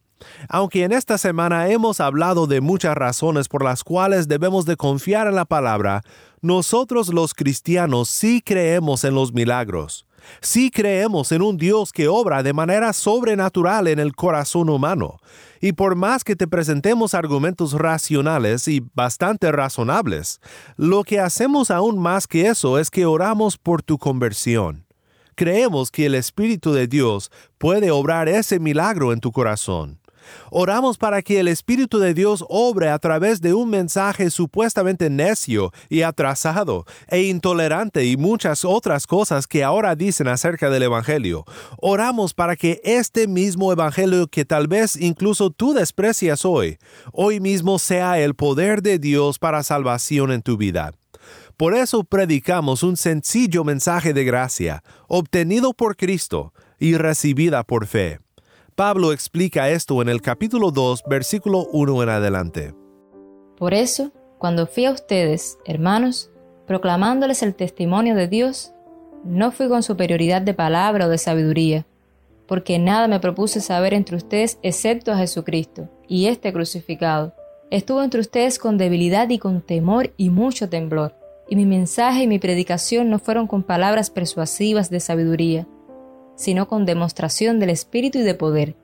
Aunque 0.49 0.85
en 0.85 0.93
esta 0.93 1.19
semana 1.19 1.69
hemos 1.69 2.01
hablado 2.01 2.47
de 2.47 2.61
muchas 2.61 2.97
razones 2.97 3.49
por 3.49 3.65
las 3.65 3.85
cuales 3.85 4.29
debemos 4.29 4.65
de 4.65 4.77
confiar 4.77 5.27
en 5.27 5.35
la 5.35 5.45
palabra, 5.45 6.03
nosotros 6.41 7.09
los 7.09 7.35
cristianos 7.35 8.09
sí 8.09 8.43
creemos 8.45 9.05
en 9.05 9.15
los 9.15 9.33
milagros. 9.33 10.07
Sí 10.41 10.71
creemos 10.71 11.33
en 11.33 11.43
un 11.43 11.57
Dios 11.57 11.93
que 11.93 12.09
obra 12.09 12.43
de 12.43 12.53
manera 12.53 12.93
sobrenatural 12.93 13.89
en 13.89 13.99
el 13.99 14.15
corazón 14.15 14.69
humano. 14.69 15.19
Y 15.61 15.73
por 15.73 15.97
más 15.97 16.25
que 16.25 16.37
te 16.37 16.47
presentemos 16.47 17.15
argumentos 17.15 17.73
racionales 17.73 18.69
y 18.69 18.83
bastante 18.95 19.51
razonables, 19.53 20.41
lo 20.77 21.05
que 21.05 21.21
hacemos 21.21 21.71
aún 21.71 21.99
más 21.99 22.27
que 22.27 22.49
eso 22.49 22.79
es 22.79 22.91
que 22.91 23.07
oramos 23.07 23.57
por 23.57 23.83
tu 23.83 23.99
conversión. 23.99 24.85
Creemos 25.35 25.91
que 25.91 26.07
el 26.07 26.15
Espíritu 26.15 26.73
de 26.73 26.87
Dios 26.87 27.31
puede 27.59 27.91
obrar 27.91 28.29
ese 28.29 28.59
milagro 28.59 29.13
en 29.13 29.21
tu 29.21 29.33
corazón. 29.33 29.99
Oramos 30.51 30.99
para 30.99 31.23
que 31.23 31.41
el 31.41 31.49
Espíritu 31.49 31.99
de 31.99 32.15
Dios 32.15 32.45
obre 32.49 32.89
a 32.89 32.99
través 32.99 33.41
de 33.41 33.55
un 33.55 33.71
mensaje 33.71 34.31
supuestamente 34.31 35.11
necio 35.11 35.73
y 35.89 36.03
atrasado 36.03 36.85
e 37.09 37.23
intolerante 37.23 38.05
y 38.05 38.17
muchas 38.17 38.65
otras 38.65 39.07
cosas 39.07 39.47
que 39.47 39.65
ahora 39.65 39.95
dicen 39.95 40.29
acerca 40.29 40.71
del 40.71 40.85
Evangelio. 40.85 41.45
Oramos 41.79 42.35
para 42.35 42.57
que 42.57 42.81
este 42.85 43.29
mismo 43.29 43.73
Evangelio 43.73 44.27
que 44.29 44.45
tal 44.45 44.69
vez 44.69 44.97
incluso 44.97 45.51
tú 45.51 45.75
desprecias 45.75 46.45
hoy, 46.45 46.79
hoy 47.13 47.41
mismo 47.41 47.79
sea 47.79 48.19
el 48.19 48.35
poder 48.35 48.83
de 48.83 48.99
Dios 48.99 49.39
para 49.39 49.63
salvación 49.63 50.33
en 50.33 50.43
tu 50.43 50.57
vida. 50.57 50.93
Por 51.57 51.75
eso 51.75 52.05
predicamos 52.05 52.83
un 52.83 52.97
sencillo 52.97 53.65
mensaje 53.65 54.13
de 54.13 54.25
gracia, 54.25 54.83
obtenido 55.09 55.73
por 55.73 55.97
Cristo 55.97 56.53
y 56.79 56.97
recibida 56.97 57.65
por 57.65 57.87
fe. 57.87 58.21
Pablo 58.77 59.15
explica 59.15 59.71
esto 59.71 60.03
en 60.03 60.11
el 60.11 60.21
capítulo 60.21 60.71
2, 60.71 61.05
versículo 61.09 61.67
1 61.73 62.03
en 62.03 62.09
adelante. 62.11 62.75
Por 63.57 63.73
eso, 63.73 64.13
cuando 64.37 64.67
fui 64.67 64.85
a 64.85 64.91
ustedes, 64.91 65.57
hermanos, 65.65 66.31
proclamándoles 66.67 67.43
el 67.43 67.55
testimonio 67.55 68.15
de 68.15 68.29
Dios, 68.29 68.75
no 69.25 69.51
fui 69.51 69.69
con 69.69 69.83
superioridad 69.83 70.43
de 70.43 70.53
palabra 70.53 71.07
o 71.07 71.09
de 71.09 71.17
sabiduría, 71.17 71.87
porque 72.47 72.79
nada 72.79 73.09
me 73.09 73.19
propuse 73.19 73.63
saber 73.63 73.95
entre 73.95 74.17
ustedes 74.17 74.59
excepto 74.63 75.11
a 75.11 75.17
Jesucristo 75.17 75.89
y 76.07 76.27
este 76.27 76.53
crucificado. 76.53 77.35
Estuvo 77.71 78.03
entre 78.03 78.21
ustedes 78.21 78.59
con 78.59 78.77
debilidad 78.77 79.31
y 79.31 79.39
con 79.39 79.63
temor 79.63 80.13
y 80.19 80.29
mucho 80.29 80.69
temblor, 80.69 81.15
y 81.49 81.57
mi 81.57 81.65
mensaje 81.65 82.25
y 82.25 82.27
mi 82.27 82.39
predicación 82.39 83.09
no 83.09 83.21
fueron 83.21 83.47
con 83.47 83.63
palabras 83.63 84.11
persuasivas 84.11 84.91
de 84.91 85.01
sabiduría, 85.01 85.67
sino 86.37 86.69
con 86.69 86.87
demostración 86.87 87.59
del 87.59 87.71
Espíritu 87.71 88.19
y 88.19 88.23
de 88.23 88.35
poder, 88.35 88.77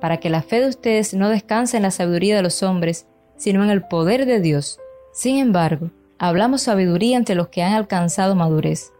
para 0.00 0.18
que 0.18 0.30
la 0.30 0.42
fe 0.42 0.60
de 0.60 0.68
ustedes 0.68 1.12
no 1.14 1.28
descanse 1.28 1.76
en 1.76 1.82
la 1.82 1.90
sabiduría 1.90 2.36
de 2.36 2.42
los 2.42 2.62
hombres, 2.62 3.06
sino 3.36 3.62
en 3.62 3.70
el 3.70 3.82
poder 3.82 4.24
de 4.24 4.40
Dios. 4.40 4.78
Sin 5.12 5.36
embargo, 5.36 5.90
hablamos 6.18 6.62
sabiduría 6.62 7.16
entre 7.16 7.34
los 7.34 7.48
que 7.48 7.62
han 7.62 7.74
alcanzado 7.74 8.34
madurez, 8.34 8.92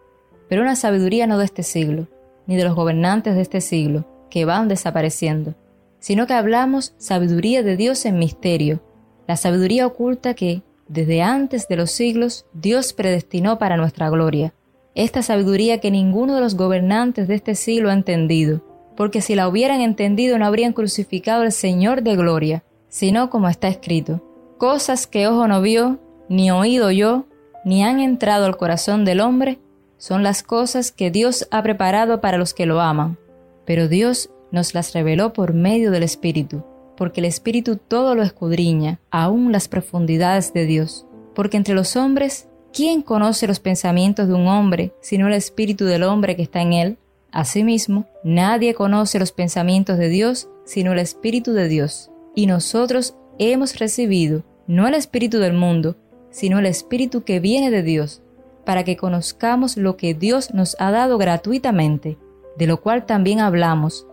pero 0.49 0.63
una 0.63 0.77
sabiduría 0.77 1.27
no 1.27 1.39
de 1.39 1.45
este 1.45 1.63
siglo, 1.63 2.09
ni 2.47 2.57
de 2.57 2.65
los 2.65 2.75
gobernantes 2.75 3.35
de 3.35 3.43
este 3.43 3.61
siglo, 3.61 4.05
que 4.31 4.45
van 4.45 4.69
desapareciendo, 4.69 5.55
sino 5.99 6.27
que 6.27 6.35
hablamos 6.35 6.95
sabiduría 6.99 7.63
de 7.63 7.77
Dios 7.77 8.05
en 8.05 8.19
misterio, 8.19 8.83
la 9.27 9.37
sabiduría 9.37 9.87
oculta 9.87 10.35
que, 10.35 10.63
desde 10.89 11.23
antes 11.23 11.67
de 11.69 11.77
los 11.77 11.91
siglos, 11.91 12.47
Dios 12.53 12.93
predestinó 12.93 13.59
para 13.59 13.77
nuestra 13.77 14.09
gloria 14.09 14.53
esta 14.97 15.23
sabiduría 15.23 15.79
que 15.79 15.91
ninguno 15.91 16.35
de 16.35 16.41
los 16.41 16.57
gobernantes 16.57 17.29
de 17.29 17.35
este 17.35 17.55
siglo 17.55 17.91
ha 17.91 17.93
entendido, 17.93 18.63
porque 18.97 19.21
si 19.21 19.35
la 19.35 19.47
hubieran 19.47 19.83
entendido 19.83 20.39
no 20.39 20.47
habrían 20.47 20.73
crucificado 20.73 21.43
al 21.43 21.53
Señor 21.53 22.03
de 22.03 22.17
gloria, 22.17 22.65
sino 22.89 23.29
como 23.29 23.49
está 23.49 23.69
escrito, 23.69 24.23
cosas 24.57 25.07
que 25.07 25.29
ojo 25.29 25.47
no 25.47 25.61
vio, 25.61 26.01
ni 26.31 26.51
oído 26.51 26.91
yo, 26.91 27.27
ni 27.65 27.85
han 27.85 28.01
entrado 28.01 28.47
al 28.47 28.57
corazón 28.57 29.05
del 29.05 29.21
hombre, 29.21 29.59
son 29.99 30.23
las 30.23 30.43
cosas 30.43 30.93
que 30.93 31.11
Dios 31.11 31.47
ha 31.51 31.63
preparado 31.63 32.23
para 32.23 32.39
los 32.39 32.55
que 32.55 32.65
lo 32.67 32.81
aman. 32.81 33.19
Pero 33.67 33.89
Dios 33.89 34.31
nos 34.51 34.73
las 34.73 34.95
reveló 34.95 35.35
por 35.35 35.53
medio 35.53 35.91
del 35.91 36.05
Espíritu, 36.05 36.65
porque 36.97 37.21
el 37.21 37.27
Espíritu 37.27 37.77
todo 37.77 38.15
lo 38.15 38.23
escudriña, 38.23 38.99
aún 39.11 39.53
las 39.53 39.69
profundidades 39.69 40.55
de 40.55 40.65
Dios, 40.65 41.07
porque 41.35 41.59
entre 41.59 41.75
los 41.75 41.97
hombres 41.97 42.49
¿Quién 42.77 43.01
conoce 43.01 43.47
los 43.47 43.59
pensamientos 43.59 44.29
de 44.29 44.35
un 44.35 44.49
hombre 44.49 44.93
sino 45.01 45.29
el 45.29 45.33
espíritu 45.33 45.87
del 45.87 46.03
hombre 46.03 46.37
que 46.37 46.43
está 46.43 46.61
en 46.61 46.75
él? 46.75 46.99
Asimismo, 47.33 48.05
nadie 48.23 48.75
conoce 48.75 49.19
los 49.19 49.33
pensamientos 49.33 49.97
de 49.97 50.11
Dios 50.11 50.51
sino 50.67 50.93
el 50.93 50.99
espíritu 50.99 51.55
de 51.55 51.69
Dios. 51.69 52.11
Y 52.35 52.47
nosotros 52.47 53.17
hemos 53.39 53.79
recibido 53.79 54.45
no 54.67 54.87
el 54.87 54.93
espíritu 54.93 55.39
del 55.39 55.55
mundo, 55.55 55.97
sino 56.29 56.59
el 56.59 56.67
espíritu 56.67 57.25
que 57.25 57.41
viene 57.41 57.71
de 57.71 57.83
Dios, 57.83 58.21
para 58.67 58.85
que 58.85 58.99
conozcamos 58.99 59.79
lo 59.79 59.97
que 59.97 60.13
Dios 60.13 60.53
nos 60.53 60.77
ha 60.79 60.91
dado 60.91 61.17
gratuitamente, 61.17 62.19
de 62.59 62.67
lo 62.67 62.83
cual 62.83 63.07
también 63.07 63.41
hablamos, 63.41 64.07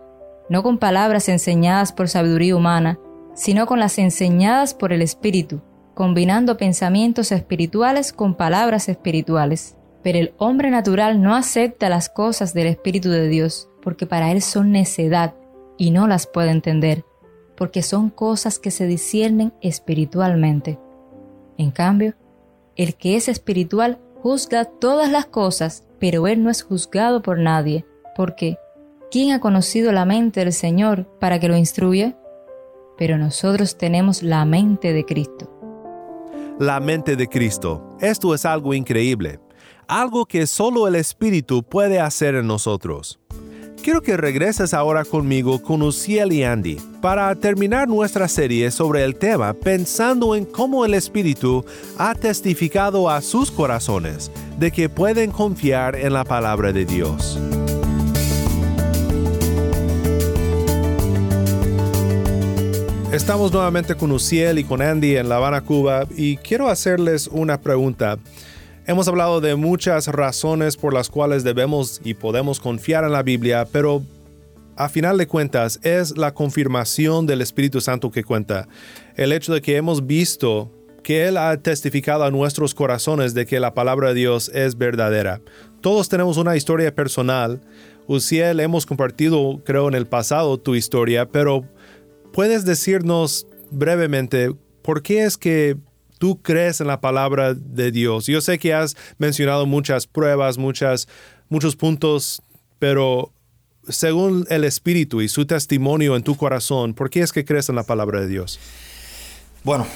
no 0.48 0.62
con 0.62 0.78
palabras 0.78 1.28
enseñadas 1.28 1.92
por 1.92 2.08
sabiduría 2.08 2.56
humana, 2.56 2.98
sino 3.34 3.66
con 3.66 3.78
las 3.78 3.98
enseñadas 3.98 4.72
por 4.72 4.94
el 4.94 5.02
Espíritu, 5.02 5.60
combinando 5.94 6.56
pensamientos 6.56 7.32
espirituales 7.32 8.12
con 8.12 8.34
palabras 8.34 8.88
espirituales. 8.88 9.76
Pero 10.02 10.18
el 10.18 10.34
hombre 10.36 10.70
natural 10.70 11.22
no 11.22 11.34
acepta 11.34 11.88
las 11.88 12.08
cosas 12.08 12.52
del 12.52 12.66
Espíritu 12.66 13.08
de 13.08 13.28
Dios, 13.28 13.70
porque 13.82 14.06
para 14.06 14.32
él 14.32 14.42
son 14.42 14.72
necedad 14.72 15.34
y 15.78 15.90
no 15.90 16.06
las 16.06 16.26
puede 16.26 16.50
entender, 16.50 17.04
porque 17.56 17.82
son 17.82 18.10
cosas 18.10 18.58
que 18.58 18.70
se 18.70 18.86
disciernen 18.86 19.54
espiritualmente. 19.62 20.78
En 21.56 21.70
cambio, 21.70 22.14
el 22.76 22.96
que 22.96 23.16
es 23.16 23.28
espiritual 23.28 23.98
juzga 24.20 24.64
todas 24.64 25.10
las 25.10 25.26
cosas, 25.26 25.86
pero 25.98 26.26
él 26.26 26.42
no 26.42 26.50
es 26.50 26.62
juzgado 26.62 27.22
por 27.22 27.38
nadie, 27.38 27.86
porque 28.16 28.58
¿quién 29.10 29.32
ha 29.32 29.40
conocido 29.40 29.92
la 29.92 30.04
mente 30.04 30.40
del 30.40 30.52
Señor 30.52 31.06
para 31.18 31.38
que 31.38 31.48
lo 31.48 31.56
instruya? 31.56 32.18
Pero 32.98 33.18
nosotros 33.18 33.78
tenemos 33.78 34.22
la 34.22 34.44
mente 34.44 34.92
de 34.92 35.04
Cristo. 35.04 35.53
La 36.60 36.78
mente 36.78 37.16
de 37.16 37.26
Cristo. 37.26 37.96
Esto 38.00 38.32
es 38.32 38.44
algo 38.44 38.74
increíble, 38.74 39.40
algo 39.88 40.24
que 40.24 40.46
solo 40.46 40.86
el 40.86 40.94
Espíritu 40.94 41.64
puede 41.64 41.98
hacer 41.98 42.36
en 42.36 42.46
nosotros. 42.46 43.18
Quiero 43.82 44.00
que 44.00 44.16
regreses 44.16 44.72
ahora 44.72 45.04
conmigo 45.04 45.60
con 45.60 45.82
Uciel 45.82 46.32
y 46.32 46.44
Andy 46.44 46.76
para 47.02 47.34
terminar 47.34 47.88
nuestra 47.88 48.28
serie 48.28 48.70
sobre 48.70 49.02
el 49.02 49.16
tema 49.16 49.52
pensando 49.52 50.36
en 50.36 50.44
cómo 50.44 50.84
el 50.84 50.94
Espíritu 50.94 51.64
ha 51.98 52.14
testificado 52.14 53.10
a 53.10 53.20
sus 53.20 53.50
corazones 53.50 54.30
de 54.56 54.70
que 54.70 54.88
pueden 54.88 55.32
confiar 55.32 55.96
en 55.96 56.12
la 56.12 56.24
palabra 56.24 56.72
de 56.72 56.84
Dios. 56.84 57.36
Estamos 63.14 63.52
nuevamente 63.52 63.94
con 63.94 64.10
Uciel 64.10 64.58
y 64.58 64.64
con 64.64 64.82
Andy 64.82 65.16
en 65.16 65.28
La 65.28 65.36
Habana, 65.36 65.60
Cuba, 65.60 66.04
y 66.16 66.36
quiero 66.38 66.68
hacerles 66.68 67.28
una 67.28 67.60
pregunta. 67.60 68.18
Hemos 68.86 69.06
hablado 69.06 69.40
de 69.40 69.54
muchas 69.54 70.08
razones 70.08 70.76
por 70.76 70.92
las 70.92 71.10
cuales 71.10 71.44
debemos 71.44 72.00
y 72.02 72.14
podemos 72.14 72.58
confiar 72.58 73.04
en 73.04 73.12
la 73.12 73.22
Biblia, 73.22 73.68
pero 73.70 74.02
a 74.74 74.88
final 74.88 75.16
de 75.16 75.28
cuentas 75.28 75.78
es 75.84 76.18
la 76.18 76.34
confirmación 76.34 77.24
del 77.24 77.40
Espíritu 77.40 77.80
Santo 77.80 78.10
que 78.10 78.24
cuenta. 78.24 78.66
El 79.14 79.30
hecho 79.30 79.54
de 79.54 79.62
que 79.62 79.76
hemos 79.76 80.04
visto 80.08 80.72
que 81.04 81.28
Él 81.28 81.36
ha 81.36 81.56
testificado 81.58 82.24
a 82.24 82.32
nuestros 82.32 82.74
corazones 82.74 83.32
de 83.32 83.46
que 83.46 83.60
la 83.60 83.74
palabra 83.74 84.08
de 84.08 84.14
Dios 84.14 84.50
es 84.52 84.76
verdadera. 84.76 85.40
Todos 85.80 86.08
tenemos 86.08 86.36
una 86.36 86.56
historia 86.56 86.92
personal. 86.92 87.60
Uciel, 88.08 88.58
hemos 88.58 88.86
compartido, 88.86 89.60
creo, 89.64 89.86
en 89.86 89.94
el 89.94 90.06
pasado 90.06 90.58
tu 90.58 90.74
historia, 90.74 91.26
pero 91.26 91.64
¿puedes 92.34 92.64
decirnos 92.64 93.46
brevemente 93.70 94.52
por 94.82 95.02
qué 95.02 95.24
es 95.24 95.38
que 95.38 95.76
tú 96.18 96.42
crees 96.42 96.80
en 96.80 96.88
la 96.88 97.00
palabra 97.00 97.54
de 97.54 97.92
Dios? 97.92 98.26
Yo 98.26 98.40
sé 98.40 98.58
que 98.58 98.74
has 98.74 98.96
mencionado 99.18 99.66
muchas 99.66 100.08
pruebas, 100.08 100.58
muchas, 100.58 101.08
muchos 101.48 101.76
puntos, 101.76 102.42
pero 102.80 103.32
según 103.88 104.46
el 104.50 104.64
Espíritu 104.64 105.22
y 105.22 105.28
su 105.28 105.46
testimonio 105.46 106.16
en 106.16 106.24
tu 106.24 106.36
corazón, 106.36 106.92
¿por 106.92 107.08
qué 107.08 107.20
es 107.20 107.32
que 107.32 107.44
crees 107.44 107.68
en 107.68 107.76
la 107.76 107.84
palabra 107.84 108.20
de 108.20 108.26
Dios? 108.26 108.58
Bueno, 109.62 109.86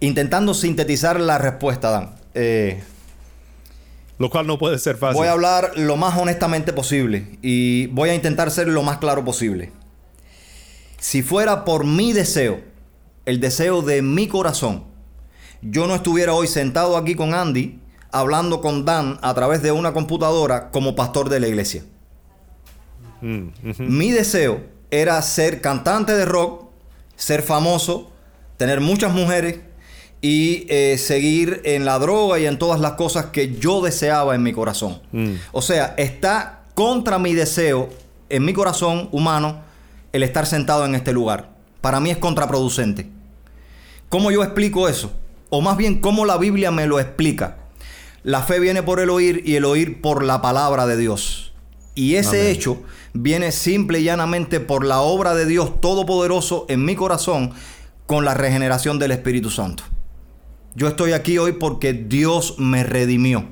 intentando 0.00 0.54
sintetizar 0.54 1.20
la 1.20 1.36
respuesta, 1.36 1.90
Dan. 1.90 2.14
Eh, 2.34 2.82
lo 4.18 4.30
cual 4.30 4.46
no 4.46 4.58
puede 4.58 4.78
ser 4.78 4.96
fácil. 4.96 5.18
Voy 5.18 5.28
a 5.28 5.32
hablar 5.32 5.72
lo 5.76 5.96
más 5.96 6.16
honestamente 6.16 6.72
posible 6.72 7.38
y 7.42 7.86
voy 7.88 8.08
a 8.08 8.14
intentar 8.14 8.50
ser 8.50 8.68
lo 8.68 8.82
más 8.82 8.98
claro 8.98 9.24
posible. 9.24 9.72
Si 10.98 11.22
fuera 11.22 11.64
por 11.64 11.84
mi 11.84 12.12
deseo, 12.12 12.60
el 13.24 13.40
deseo 13.40 13.82
de 13.82 14.02
mi 14.02 14.26
corazón, 14.26 14.84
yo 15.62 15.86
no 15.86 15.94
estuviera 15.94 16.34
hoy 16.34 16.48
sentado 16.48 16.96
aquí 16.96 17.14
con 17.14 17.34
Andy 17.34 17.80
hablando 18.10 18.60
con 18.60 18.84
Dan 18.84 19.18
a 19.22 19.32
través 19.34 19.62
de 19.62 19.70
una 19.70 19.92
computadora 19.92 20.70
como 20.70 20.96
pastor 20.96 21.28
de 21.28 21.40
la 21.40 21.48
iglesia. 21.48 21.84
Mm, 23.20 23.48
mi 23.78 24.10
deseo 24.10 24.60
era 24.90 25.20
ser 25.22 25.60
cantante 25.60 26.14
de 26.14 26.24
rock, 26.24 26.64
ser 27.16 27.42
famoso, 27.42 28.10
tener 28.56 28.80
muchas 28.80 29.12
mujeres 29.12 29.60
y 30.20 30.66
eh, 30.68 30.98
seguir 30.98 31.60
en 31.64 31.84
la 31.84 31.98
droga 31.98 32.40
y 32.40 32.46
en 32.46 32.58
todas 32.58 32.80
las 32.80 32.92
cosas 32.92 33.26
que 33.26 33.54
yo 33.56 33.82
deseaba 33.82 34.34
en 34.34 34.42
mi 34.42 34.52
corazón. 34.52 35.00
Mm. 35.12 35.34
O 35.52 35.62
sea, 35.62 35.94
está 35.96 36.64
contra 36.74 37.18
mi 37.18 37.34
deseo 37.34 37.88
en 38.28 38.44
mi 38.44 38.52
corazón 38.52 39.08
humano 39.12 39.67
el 40.12 40.22
estar 40.22 40.46
sentado 40.46 40.84
en 40.84 40.94
este 40.94 41.12
lugar. 41.12 41.50
Para 41.80 42.00
mí 42.00 42.10
es 42.10 42.18
contraproducente. 42.18 43.08
¿Cómo 44.08 44.30
yo 44.30 44.42
explico 44.42 44.88
eso? 44.88 45.12
O 45.50 45.60
más 45.60 45.76
bien, 45.76 46.00
¿cómo 46.00 46.24
la 46.24 46.38
Biblia 46.38 46.70
me 46.70 46.86
lo 46.86 47.00
explica? 47.00 47.58
La 48.22 48.42
fe 48.42 48.58
viene 48.58 48.82
por 48.82 49.00
el 49.00 49.10
oír 49.10 49.42
y 49.44 49.56
el 49.56 49.64
oír 49.64 50.00
por 50.00 50.24
la 50.24 50.42
palabra 50.42 50.86
de 50.86 50.96
Dios. 50.96 51.52
Y 51.94 52.14
ese 52.14 52.50
hecho 52.50 52.82
viene 53.12 53.52
simple 53.52 54.00
y 54.00 54.04
llanamente 54.04 54.60
por 54.60 54.84
la 54.84 55.00
obra 55.00 55.34
de 55.34 55.46
Dios 55.46 55.80
Todopoderoso 55.80 56.66
en 56.68 56.84
mi 56.84 56.94
corazón 56.94 57.52
con 58.06 58.24
la 58.24 58.34
regeneración 58.34 58.98
del 58.98 59.10
Espíritu 59.10 59.50
Santo. 59.50 59.84
Yo 60.74 60.88
estoy 60.88 61.12
aquí 61.12 61.38
hoy 61.38 61.52
porque 61.52 61.92
Dios 61.92 62.54
me 62.58 62.84
redimió. 62.84 63.46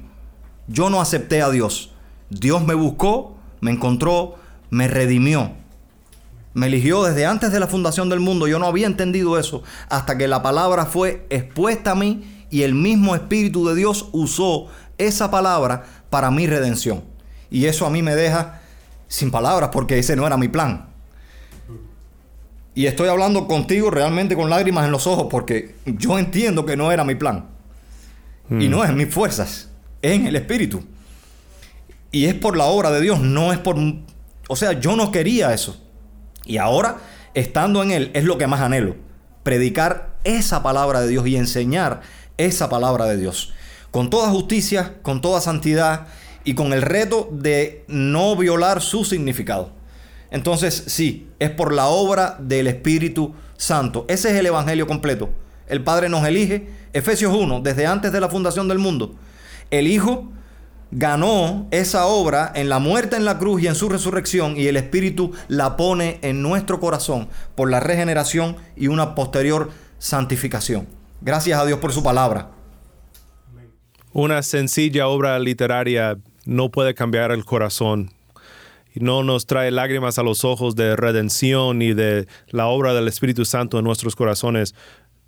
Yo 0.69 0.91
no 0.91 1.01
acepté 1.01 1.43
a 1.43 1.51
Dios. 1.51 1.93
Dios 2.31 2.65
me 2.65 2.75
buscó, 2.75 3.37
me 3.61 3.73
encontró, 3.73 4.37
me 4.71 4.89
redimió 4.89 5.53
me 6.57 6.69
eligió 6.69 7.05
desde 7.05 7.27
antes 7.27 7.53
de 7.53 7.61
la 7.61 7.67
fundación 7.67 8.09
del 8.09 8.21
mundo. 8.21 8.49
Yo 8.49 8.59
no 8.59 8.65
había 8.65 8.87
entendido 8.87 9.39
eso 9.39 9.63
hasta 9.91 10.17
que 10.17 10.27
la 10.27 10.43
palabra 10.43 10.87
fue 10.87 11.27
expuesta 11.29 11.91
a 11.91 11.95
mí 11.95 12.47
y 12.49 12.63
el 12.63 12.75
mismo 12.75 13.15
Espíritu 13.15 13.69
de 13.69 13.75
Dios 13.75 14.09
usó 14.13 14.69
esa 14.97 15.31
palabra 15.31 15.85
para 16.09 16.31
mi 16.31 16.47
redención. 16.47 17.05
Y 17.51 17.67
eso 17.67 17.85
a 17.85 17.91
mí 17.91 18.03
me 18.03 18.15
deja 18.15 18.63
sin 19.07 19.31
palabras 19.31 19.69
porque 19.71 19.99
ese 19.99 20.17
no 20.17 20.27
era 20.27 20.39
mi 20.39 20.49
plan. 20.49 20.87
Y 22.75 22.87
estoy 22.87 23.11
hablando 23.11 23.47
contigo 23.47 23.91
realmente 23.91 24.35
con 24.35 24.49
lágrimas 24.49 24.87
en 24.87 24.93
los 24.93 25.07
ojos 25.07 25.27
porque 25.31 25.75
yo 25.85 26.19
entiendo 26.19 26.65
que 26.65 26.79
no 26.79 26.91
era 26.91 27.05
mi 27.05 27.17
plan. 27.17 27.51
Y 28.49 28.69
no 28.69 28.83
es 28.83 28.89
en 28.89 28.97
mis 28.97 29.13
fuerzas, 29.13 29.69
es 30.01 30.13
en 30.13 30.27
el 30.27 30.37
Espíritu. 30.37 30.83
Y 32.11 32.25
es 32.25 32.35
por 32.35 32.57
la 32.57 32.65
obra 32.65 32.91
de 32.93 33.03
Dios, 33.03 33.21
no 33.21 33.53
es 33.53 33.59
por... 33.59 33.77
O 34.49 34.57
sea, 34.57 34.73
yo 34.73 34.97
no 34.97 35.11
quería 35.13 35.53
eso. 35.53 35.83
Y 36.47 36.59
ahora, 36.59 36.99
estando 37.35 37.83
en 37.83 37.91
Él, 37.91 38.11
es 38.15 38.25
lo 38.25 38.39
que 38.39 38.47
más 38.47 38.61
anhelo. 38.61 38.97
Predicar 39.43 40.17
esa 40.25 40.63
palabra 40.63 41.01
de 41.01 41.09
Dios 41.09 41.27
y 41.27 41.37
enseñar 41.37 42.01
esa 42.39 42.69
palabra 42.69 43.07
de 43.07 43.17
Dios. 43.17 43.53
Con 43.91 44.11
toda 44.11 44.31
justicia, 44.31 44.95
con 45.03 45.21
toda 45.21 45.41
santidad 45.41 46.07
y 46.45 46.55
con 46.55 46.73
el 46.73 46.83
reto 46.83 47.29
de 47.33 47.85
no 47.89 48.37
violar 48.37 48.81
su 48.81 49.05
significado. 49.05 49.73
Entonces, 50.31 50.85
sí, 50.87 51.29
es 51.39 51.51
por 51.51 51.73
la 51.73 51.87
obra 51.87 52.37
del 52.41 52.67
Espíritu 52.67 53.35
Santo. 53.57 54.05
Ese 54.09 54.31
es 54.31 54.37
el 54.37 54.47
Evangelio 54.47 54.87
completo. 54.87 55.31
El 55.69 55.83
Padre 55.83 56.09
nos 56.09 56.27
elige, 56.27 56.69
Efesios 56.93 57.35
1, 57.35 57.61
desde 57.61 57.87
antes 57.87 58.13
de 58.13 58.21
la 58.21 58.29
fundación 58.29 58.69
del 58.69 58.79
mundo. 58.79 59.15
El 59.71 59.89
Hijo 59.89 60.31
ganó 60.91 61.67
esa 61.71 62.07
obra 62.07 62.53
en 62.55 62.69
la 62.69 62.79
muerte 62.79 63.17
en 63.17 63.25
la 63.25 63.39
cruz 63.39 63.63
y 63.63 63.67
en 63.67 63.75
su 63.75 63.89
resurrección 63.89 64.57
y 64.57 64.67
el 64.67 64.77
Espíritu 64.77 65.33
la 65.49 65.77
pone 65.77 66.19
en 66.23 66.43
nuestro 66.43 66.81
corazón 66.81 67.29
por 67.55 67.71
la 67.71 67.81
regeneración 67.81 68.57
y 68.77 68.89
una 68.89 69.15
posterior 69.15 69.71
santificación. 69.99 70.87
Gracias 71.21 71.59
a 71.59 71.67
Dios 71.67 71.79
por 71.79 71.93
su 71.93 72.03
palabra. 72.03 72.51
Una 74.13 74.43
sencilla 74.43 75.09
obra 75.09 75.39
literaria 75.39 76.17
no 76.45 76.71
puede 76.71 76.95
cambiar 76.95 77.33
el 77.33 77.45
corazón. 77.45 78.13
No 78.95 79.23
nos 79.23 79.45
trae 79.45 79.71
lágrimas 79.71 80.19
a 80.19 80.23
los 80.23 80.45
ojos 80.45 80.75
de 80.75 80.97
redención 80.97 81.83
y 81.83 81.93
de 81.93 82.27
la 82.49 82.69
obra 82.69 82.95
del 82.95 83.09
Espíritu 83.09 83.45
Santo 83.45 83.79
en 83.79 83.85
nuestros 83.85 84.17
corazones 84.17 84.75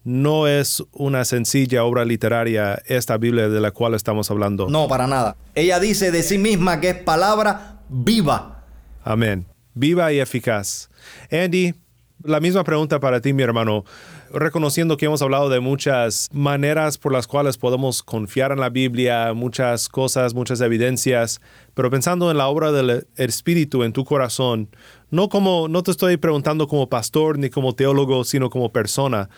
no 0.08 0.48
es 0.48 0.82
una 0.92 1.26
sencilla 1.26 1.84
obra 1.84 2.06
literaria 2.06 2.80
esta 2.86 3.18
Biblia 3.18 3.50
de 3.50 3.60
la 3.60 3.72
cual 3.72 3.92
estamos 3.92 4.30
hablando. 4.30 4.66
No, 4.70 4.88
para 4.88 5.06
nada. 5.06 5.36
Ella 5.54 5.78
dice 5.80 6.10
de 6.10 6.22
sí 6.22 6.38
misma 6.38 6.80
que 6.80 6.88
es 6.88 6.96
palabra 6.96 7.82
viva. 7.90 8.64
Amén. 9.04 9.44
Viva 9.74 10.10
y 10.10 10.18
eficaz. 10.18 10.88
Andy, 11.30 11.74
la 12.22 12.40
misma 12.40 12.64
pregunta 12.64 12.98
para 13.00 13.20
ti, 13.20 13.34
mi 13.34 13.42
hermano. 13.42 13.84
Reconociendo 14.32 14.96
que 14.96 15.04
hemos 15.04 15.20
hablado 15.20 15.50
de 15.50 15.60
muchas 15.60 16.30
maneras 16.32 16.96
por 16.96 17.12
las 17.12 17.26
cuales 17.26 17.58
podemos 17.58 18.02
confiar 18.02 18.50
en 18.50 18.60
la 18.60 18.70
Biblia, 18.70 19.34
muchas 19.34 19.90
cosas, 19.90 20.32
muchas 20.32 20.62
evidencias, 20.62 21.42
pero 21.74 21.90
pensando 21.90 22.30
en 22.30 22.38
la 22.38 22.48
obra 22.48 22.72
del 22.72 23.06
Espíritu 23.16 23.84
en 23.84 23.92
tu 23.92 24.06
corazón, 24.06 24.70
no 25.10 25.28
como 25.28 25.68
no 25.68 25.82
te 25.82 25.90
estoy 25.90 26.16
preguntando 26.16 26.66
como 26.66 26.88
pastor 26.88 27.38
ni 27.38 27.50
como 27.50 27.74
teólogo, 27.74 28.24
sino 28.24 28.48
como 28.48 28.72
persona. 28.72 29.28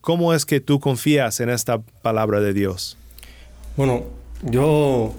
¿Cómo 0.00 0.32
es 0.32 0.46
que 0.46 0.60
tú 0.60 0.80
confías 0.80 1.40
en 1.40 1.50
esta 1.50 1.78
palabra 2.02 2.40
de 2.40 2.52
Dios? 2.52 2.96
Bueno, 3.76 4.04
yo 4.42 5.14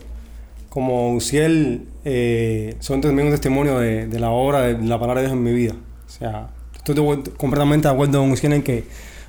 como 0.69 1.13
Uciel 1.15 1.85
eh, 2.05 2.75
soy 2.79 3.01
también 3.01 3.27
un 3.27 3.33
testimonio 3.33 3.79
de, 3.79 4.07
de, 4.07 4.19
la 4.19 4.29
obra 4.29 4.61
de 4.61 4.77
la 4.77 4.99
palabra 4.99 5.21
de 5.21 5.27
Dios 5.27 5.37
en 5.37 5.43
mi 5.43 5.53
vida. 5.53 5.73
O 6.07 6.09
sea, 6.09 6.49
estoy 6.75 6.95
completamente 7.37 7.87
de 7.87 7.93
acuerdo 7.93 8.19
con 8.19 8.31
Uciel 8.31 8.53
en 8.53 8.63
que 8.63 8.85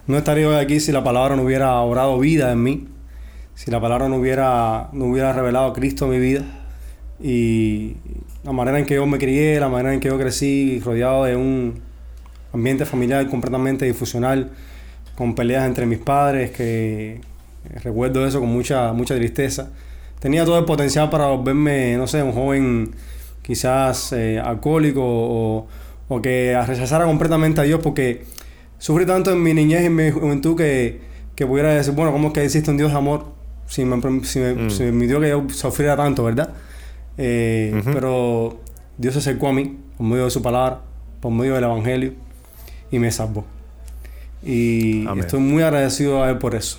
no 0.07 0.19
estaría 0.19 0.49
hoy 0.49 0.57
aquí 0.57 0.81
si 0.81 0.93
la 0.93 1.05
palabra 1.05 1.37
no 1.37 1.43
hubiera 1.43 1.79
obrado 1.81 2.19
vida 2.19 2.53
en 2.53 2.63
mí, 2.63 2.89
si 3.55 3.71
la 3.71 3.81
palabra 3.81 4.09
no 4.09 4.17
hubiera, 4.17 4.89
no 4.93 5.07
hubiera 5.07 5.33
revelado 5.33 5.67
a 5.67 5.73
Cristo 5.73 6.07
en 6.07 6.11
mi 6.11 6.19
vida. 6.19 6.45
Y 7.23 7.97
la 8.45 8.53
manera 8.53 8.79
en 8.79 8.87
que 8.87 8.95
yo 8.95 9.07
me 9.07 9.19
crié, 9.19 9.61
la 9.61 9.69
manera 9.69 9.93
en 9.93 10.01
que 10.01 10.09
yo 10.09 10.19
crecí, 10.19 10.81
rodeado 10.81 11.25
de 11.25 11.37
un 11.37 11.81
ambiente 12.53 12.87
familiar 12.87 13.29
completamente 13.29 13.85
disfuncional, 13.85 14.51
con 15.21 15.35
peleas 15.35 15.67
entre 15.67 15.85
mis 15.85 15.99
padres, 15.99 16.51
que 16.51 17.21
recuerdo 17.85 18.27
eso 18.27 18.41
con 18.41 18.49
mucha, 18.49 18.95
mucha 18.95 19.15
tristeza. 19.17 19.69
Tenía 20.19 20.47
todo 20.47 20.59
el 20.59 20.65
potencial 20.65 21.11
para 21.11 21.27
volverme, 21.27 21.95
no 21.99 22.07
sé, 22.07 22.23
un 22.23 22.33
joven 22.33 22.93
quizás 23.43 24.15
eh, 24.15 24.41
alcohólico 24.43 25.03
o, 25.05 25.67
o, 26.09 26.23
que 26.23 26.59
rechazara 26.67 27.05
completamente 27.05 27.61
a 27.61 27.65
Dios 27.65 27.81
porque 27.83 28.25
sufrí 28.79 29.05
tanto 29.05 29.31
en 29.31 29.43
mi 29.43 29.53
niñez 29.53 29.83
y 29.83 29.87
en 29.87 29.95
mi 29.97 30.11
juventud 30.11 30.57
que, 30.57 31.03
que 31.35 31.47
pudiera 31.47 31.75
decir, 31.75 31.93
bueno, 31.93 32.13
¿cómo 32.13 32.29
es 32.29 32.33
que 32.33 32.43
existe 32.43 32.71
un 32.71 32.79
Dios 32.79 32.91
de 32.91 32.97
amor 32.97 33.27
si 33.67 33.85
me, 33.85 34.01
si 34.25 34.39
me, 34.39 34.55
Mm. 34.55 34.71
si 34.71 34.85
me 34.85 34.89
permitió 34.91 35.21
que 35.21 35.29
yo 35.29 35.45
sufriera 35.51 35.97
tanto, 35.99 36.25
verdad? 36.25 36.49
Eh, 37.19 37.75
Ujú. 37.79 37.91
Pero 37.93 38.61
Dios 38.97 39.13
se 39.13 39.21
acercó 39.21 39.49
a 39.49 39.53
mí 39.53 39.77
por 39.99 40.07
medio 40.07 40.25
de 40.25 40.31
su 40.31 40.41
palabra, 40.41 40.81
por 41.21 41.31
medio 41.31 41.53
del 41.57 41.65
Evangelio 41.65 42.15
y 42.91 42.99
me 42.99 43.11
salvó. 43.11 43.45
Y 44.43 45.07
Amén. 45.07 45.21
estoy 45.21 45.41
muy 45.41 45.63
agradecido 45.63 46.23
a 46.23 46.31
Él 46.31 46.39
por 46.39 46.55
eso. 46.55 46.79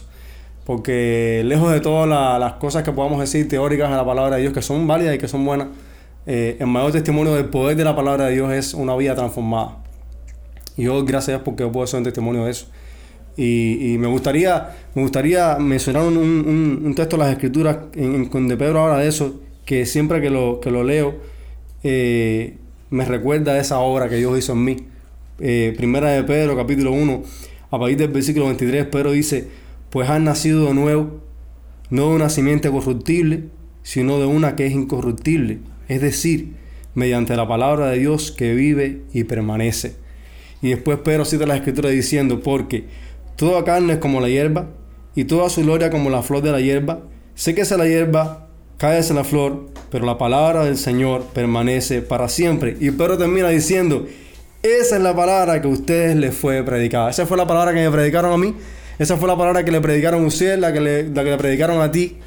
Porque 0.66 1.42
lejos 1.46 1.72
de 1.72 1.80
todas 1.80 2.08
la- 2.08 2.38
las 2.40 2.54
cosas 2.54 2.84
que 2.84 2.92
podamos 2.92 3.20
decir 3.20 3.48
teóricas 3.48 3.90
de 3.90 3.96
la 3.98 4.06
palabra 4.06 4.36
de 4.36 4.44
Dios, 4.44 4.54
que 4.54 4.62
son 4.62 4.88
válidas 4.88 5.16
y 5.16 5.18
que 5.18 5.28
son 5.28 5.44
buenas, 5.46 5.68
eh, 6.28 6.58
el 6.60 6.68
mayor 6.68 6.92
testimonio 6.92 7.34
del 7.34 7.46
poder 7.46 7.76
de 7.76 7.84
la 7.84 7.96
palabra 7.96 8.26
de 8.28 8.34
Dios 8.34 8.52
es 8.54 8.74
una 8.74 8.96
vida 8.96 9.16
transformada. 9.16 9.78
Y 10.78 10.84
yo, 10.84 11.04
gracias 11.04 11.30
a 11.30 11.32
Dios, 11.34 11.42
porque 11.44 11.64
yo 11.64 11.72
puedo 11.72 11.86
ser 11.88 11.98
un 12.00 12.04
testimonio 12.04 12.46
de 12.46 12.52
eso. 12.52 12.68
Y, 13.38 13.94
y 13.94 13.98
me 13.98 14.08
gustaría 14.08 14.70
me 14.94 15.02
gustaría 15.04 15.58
mencionar 15.58 16.04
un, 16.04 16.18
un- 16.18 16.82
un 16.86 16.96
texto 16.96 17.16
de 17.18 17.24
las 17.24 17.32
Escrituras 17.32 17.78
en, 17.96 18.16
en- 18.16 18.30
donde 18.30 18.58
Pedro 18.58 18.84
habla 18.84 18.98
de 19.00 19.08
eso, 19.08 19.40
que 19.66 19.86
siempre 19.86 20.22
que 20.22 20.30
lo, 20.30 20.60
que 20.60 20.70
lo 20.70 20.84
leo 20.84 21.16
eh, 21.84 22.58
me 22.90 23.06
recuerda 23.06 23.54
a 23.54 23.60
esa 23.60 23.80
obra 23.80 24.10
que 24.10 24.16
Dios 24.18 24.38
hizo 24.38 24.52
en 24.54 24.64
mí. 24.64 24.78
Eh, 25.40 25.74
primera 25.78 26.10
de 26.12 26.24
Pedro, 26.24 26.56
capítulo 26.56 26.92
1, 26.92 27.24
a 27.72 27.80
partir 27.80 27.98
del 27.98 28.10
versículo 28.10 28.46
23, 28.46 28.86
Pedro 28.86 29.12
dice, 29.12 29.48
pues 29.90 30.10
han 30.10 30.26
nacido 30.26 30.66
de 30.68 30.74
nuevo, 30.74 31.22
no 31.90 32.10
de 32.10 32.16
una 32.16 32.30
simiente 32.30 32.70
corruptible, 32.70 33.46
sino 33.82 34.20
de 34.20 34.26
una 34.26 34.56
que 34.56 34.68
es 34.68 34.74
incorruptible, 34.74 35.60
es 35.88 36.02
decir, 36.02 36.54
mediante 36.94 37.36
la 37.36 37.48
palabra 37.48 37.88
de 37.88 38.00
Dios 38.00 38.32
que 38.32 38.54
vive 38.54 39.02
y 39.14 39.24
permanece. 39.24 39.96
Y 40.62 40.70
después 40.70 41.00
Pedro 41.00 41.26
cita 41.26 41.48
la 41.48 41.56
escritura 41.56 41.90
diciendo, 41.90 42.42
porque 42.42 42.86
toda 43.36 43.64
carne 43.64 43.94
es 43.94 44.00
como 44.00 44.22
la 44.22 44.30
hierba, 44.30 44.70
y 45.16 45.26
toda 45.26 45.50
su 45.50 45.62
gloria 45.62 45.90
como 45.90 46.10
la 46.10 46.22
flor 46.22 46.42
de 46.42 46.52
la 46.52 46.62
hierba. 46.62 47.02
Séquese 47.36 47.78
la 47.78 47.88
hierba, 47.88 48.48
cáese 48.78 49.14
la 49.14 49.24
flor, 49.24 49.70
pero 49.90 50.06
la 50.06 50.18
palabra 50.18 50.64
del 50.64 50.78
Señor 50.78 51.26
permanece 51.34 52.02
para 52.02 52.30
siempre. 52.30 52.78
Y 52.80 52.92
Pedro 52.92 53.18
termina 53.18 53.50
diciendo, 53.50 54.06
esa 54.64 54.98
es 54.98 55.02
la 55.02 55.16
palabra 55.16 55.62
que 55.62 55.68
a 55.68 55.72
ustedes 55.72 56.16
les 56.16 56.36
fue 56.36 56.64
predicada. 56.64 57.10
Esa 57.10 57.26
fue 57.26 57.38
la 57.38 57.48
palabra 57.48 57.74
que 57.74 57.80
me 57.80 57.92
predicaron 57.92 58.32
a 58.32 58.38
mí. 58.38 58.56
Esa 59.00 59.18
fue 59.18 59.28
la 59.28 59.36
palabra 59.36 59.66
que 59.66 59.72
le 59.72 59.82
predicaron 59.82 60.24
a 60.24 60.28
usted, 60.28 60.60
la 60.60 60.72
que 60.72 60.80
le, 60.80 61.10
la 61.10 61.24
que 61.24 61.32
le 61.32 61.38
predicaron 61.38 61.82
a 61.82 61.92
ti 61.92 62.18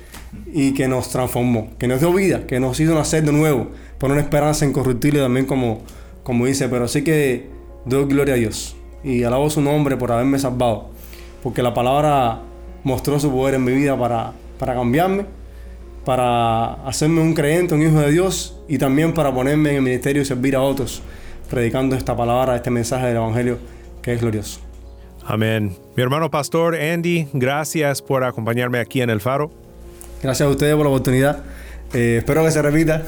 y 0.53 0.75
que 0.75 0.89
nos 0.89 1.11
transformó, 1.11 1.71
que 1.79 1.87
nos 1.87 2.01
dio 2.01 2.13
vida, 2.13 2.47
que 2.47 2.59
nos 2.59 2.81
hizo 2.81 2.95
nacer 2.95 3.23
de 3.25 3.33
nuevo, 3.33 3.69
por 3.99 4.11
una 4.11 4.21
esperanza 4.21 4.65
incorruptible 4.65 5.21
también 5.21 5.47
como, 5.47 5.83
como 6.25 6.47
dice. 6.47 6.69
Pero 6.69 6.87
así 6.87 7.03
que 7.05 7.49
doy 7.85 8.07
gloria 8.07 8.35
a 8.35 8.37
Dios 8.37 8.77
y 9.05 9.23
alabo 9.23 9.51
su 9.51 9.61
nombre 9.61 9.97
por 9.97 10.11
haberme 10.11 10.39
salvado, 10.39 10.89
porque 11.43 11.63
la 11.63 11.75
palabra 11.75 12.41
mostró 12.83 13.21
su 13.21 13.31
poder 13.31 13.55
en 13.55 13.65
mi 13.65 13.73
vida 13.73 13.97
para, 13.99 14.33
para 14.59 14.75
cambiarme, 14.75 15.27
para 16.05 16.75
hacerme 16.87 17.21
un 17.21 17.35
creyente, 17.35 17.75
un 17.75 17.83
hijo 17.83 18.01
de 18.01 18.11
Dios 18.11 18.59
y 18.69 18.79
también 18.79 19.13
para 19.15 19.33
ponerme 19.33 19.71
en 19.71 19.77
el 19.77 19.83
ministerio 19.83 20.23
y 20.23 20.25
servir 20.25 20.57
a 20.57 20.63
otros, 20.63 21.03
predicando 21.51 21.97
esta 21.97 22.17
palabra, 22.17 22.57
este 22.57 22.71
mensaje 22.71 23.07
del 23.07 23.17
Evangelio 23.17 23.59
que 24.03 24.13
es 24.13 24.21
glorioso. 24.21 24.61
Amén. 25.27 25.77
Mi 25.97 26.03
hermano 26.03 26.31
pastor 26.31 26.75
Andy, 26.75 27.29
gracias 27.33 28.03
por 28.03 28.25
acompañarme 28.25 28.79
aquí 28.79 29.01
en 29.01 29.11
el 29.11 29.21
faro. 29.21 29.51
Gracias 30.23 30.47
a 30.47 30.51
ustedes 30.51 30.75
por 30.75 30.85
la 30.85 30.91
oportunidad. 30.91 31.43
Eh, 31.93 32.17
espero 32.19 32.45
que 32.45 32.51
se 32.51 32.61
repita. 32.61 33.03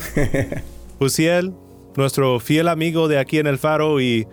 Uciel, 0.99 1.53
nuestro 1.97 2.41
fiel 2.41 2.69
amigo 2.69 3.09
de 3.09 3.19
aquí 3.19 3.39
en 3.39 3.47
el 3.47 3.59
faro 3.59 4.01
y 4.01 4.27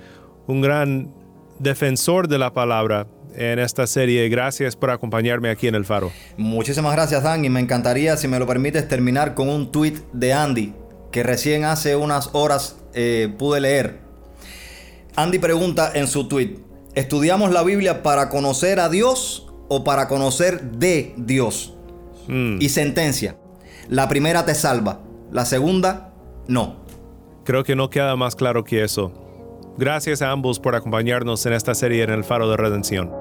un 0.47 0.61
gran 0.61 1.13
defensor 1.59 2.27
de 2.27 2.37
la 2.37 2.53
palabra 2.53 3.07
en 3.35 3.59
esta 3.59 3.87
serie. 3.87 4.29
Gracias 4.29 4.75
por 4.75 4.91
acompañarme 4.91 5.49
aquí 5.49 5.67
en 5.67 5.75
el 5.75 5.85
faro. 5.85 6.11
Muchísimas 6.37 6.93
gracias, 6.93 7.23
Dan. 7.23 7.43
Y 7.45 7.49
me 7.49 7.59
encantaría, 7.59 8.15
si 8.17 8.27
me 8.27 8.39
lo 8.39 8.47
permites, 8.47 8.87
terminar 8.87 9.33
con 9.33 9.49
un 9.49 9.71
tweet 9.71 9.95
de 10.13 10.33
Andy 10.33 10.73
que 11.11 11.23
recién 11.23 11.63
hace 11.63 11.95
unas 11.95 12.29
horas 12.33 12.77
eh, 12.93 13.33
pude 13.37 13.59
leer. 13.59 13.99
Andy 15.15 15.39
pregunta 15.39 15.91
en 15.93 16.07
su 16.07 16.27
tweet: 16.27 16.57
¿Estudiamos 16.95 17.51
la 17.51 17.63
Biblia 17.63 18.03
para 18.03 18.29
conocer 18.29 18.79
a 18.79 18.89
Dios 18.89 19.47
o 19.69 19.83
para 19.83 20.07
conocer 20.07 20.61
de 20.71 21.13
Dios? 21.17 21.73
Mm, 22.27 22.57
Y 22.61 22.69
sentencia: 22.69 23.35
La 23.89 24.07
primera 24.07 24.45
te 24.45 24.55
salva, 24.55 25.01
la 25.31 25.45
segunda, 25.45 26.13
no. 26.47 26.77
creo 27.45 27.63
que 27.63 27.75
no 27.75 27.89
queda 27.89 28.15
más 28.15 28.35
claro 28.35 28.63
que 28.63 28.83
eso. 28.83 29.11
Gracias 29.77 30.21
a 30.21 30.29
ambos 30.31 30.59
por 30.59 30.75
acompañarnos 30.75 31.45
en 31.47 31.53
esta 31.53 31.73
serie 31.75 32.03
en 32.03 32.11
el 32.11 32.23
faro 32.23 32.49
de 32.49 32.57
redención. 32.57 33.11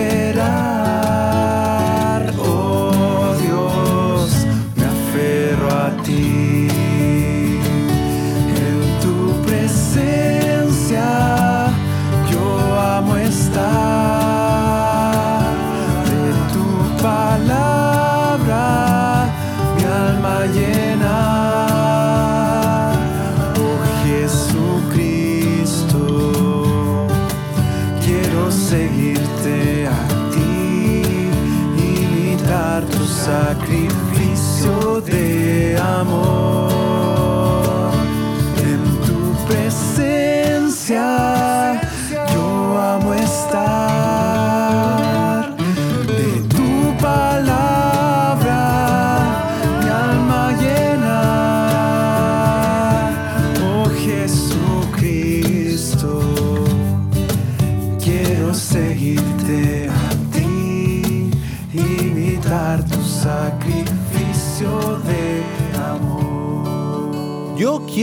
esperar. 0.00 0.99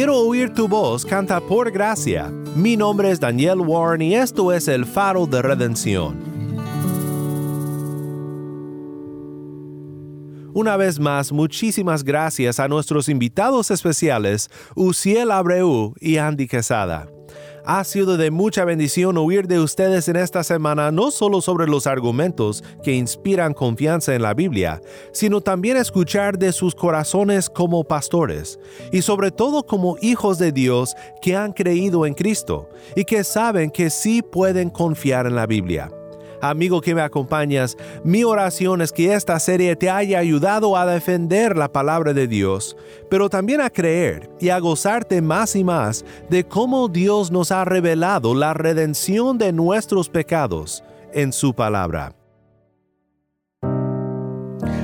Quiero 0.07 0.21
oír 0.21 0.53
tu 0.53 0.69
voz, 0.69 1.05
canta 1.05 1.41
por 1.41 1.69
gracia. 1.69 2.31
Mi 2.55 2.77
nombre 2.77 3.11
es 3.11 3.19
Daniel 3.19 3.59
Warren 3.59 4.01
y 4.01 4.15
esto 4.15 4.53
es 4.53 4.69
el 4.69 4.85
faro 4.85 5.27
de 5.27 5.41
redención. 5.41 6.15
Una 10.53 10.77
vez 10.77 10.97
más, 10.97 11.33
muchísimas 11.33 12.05
gracias 12.05 12.57
a 12.57 12.69
nuestros 12.69 13.09
invitados 13.09 13.69
especiales, 13.69 14.49
Uciel 14.77 15.29
Abreu 15.29 15.93
y 15.99 16.15
Andy 16.15 16.47
Quesada. 16.47 17.09
Ha 17.69 17.83
sido 17.83 18.15
de 18.15 18.31
mucha 18.31 18.63
bendición 18.63 19.17
oír 19.17 19.45
de 19.45 19.59
ustedes 19.59 20.07
en 20.07 20.15
esta 20.15 20.41
semana 20.45 20.89
no 20.89 21.11
solo 21.11 21.41
sobre 21.41 21.67
los 21.67 21.85
argumentos 21.85 22.63
que 22.81 22.93
inspiran 22.93 23.53
confianza 23.53 24.15
en 24.15 24.21
la 24.21 24.33
Biblia, 24.33 24.81
sino 25.11 25.41
también 25.41 25.75
escuchar 25.75 26.39
de 26.39 26.53
sus 26.53 26.73
corazones 26.73 27.49
como 27.49 27.83
pastores 27.83 28.57
y 28.93 29.01
sobre 29.01 29.31
todo 29.31 29.65
como 29.65 29.97
hijos 30.01 30.37
de 30.37 30.53
Dios 30.53 30.95
que 31.21 31.35
han 31.35 31.51
creído 31.51 32.05
en 32.05 32.13
Cristo 32.13 32.69
y 32.95 33.03
que 33.03 33.25
saben 33.25 33.69
que 33.69 33.89
sí 33.89 34.21
pueden 34.21 34.69
confiar 34.69 35.27
en 35.27 35.35
la 35.35 35.45
Biblia. 35.45 35.91
Amigo 36.49 36.81
que 36.81 36.95
me 36.95 37.01
acompañas, 37.01 37.77
mi 38.03 38.23
oración 38.23 38.81
es 38.81 38.91
que 38.91 39.13
esta 39.13 39.39
serie 39.39 39.75
te 39.75 39.89
haya 39.89 40.19
ayudado 40.19 40.77
a 40.77 40.85
defender 40.85 41.57
la 41.57 41.71
palabra 41.71 42.13
de 42.13 42.27
Dios, 42.27 42.77
pero 43.09 43.29
también 43.29 43.61
a 43.61 43.69
creer 43.69 44.29
y 44.39 44.49
a 44.49 44.59
gozarte 44.59 45.21
más 45.21 45.55
y 45.55 45.63
más 45.63 46.05
de 46.29 46.43
cómo 46.45 46.87
Dios 46.87 47.31
nos 47.31 47.51
ha 47.51 47.65
revelado 47.65 48.35
la 48.35 48.53
redención 48.53 49.37
de 49.37 49.53
nuestros 49.53 50.09
pecados 50.09 50.83
en 51.13 51.33
su 51.33 51.53
palabra. 51.53 52.13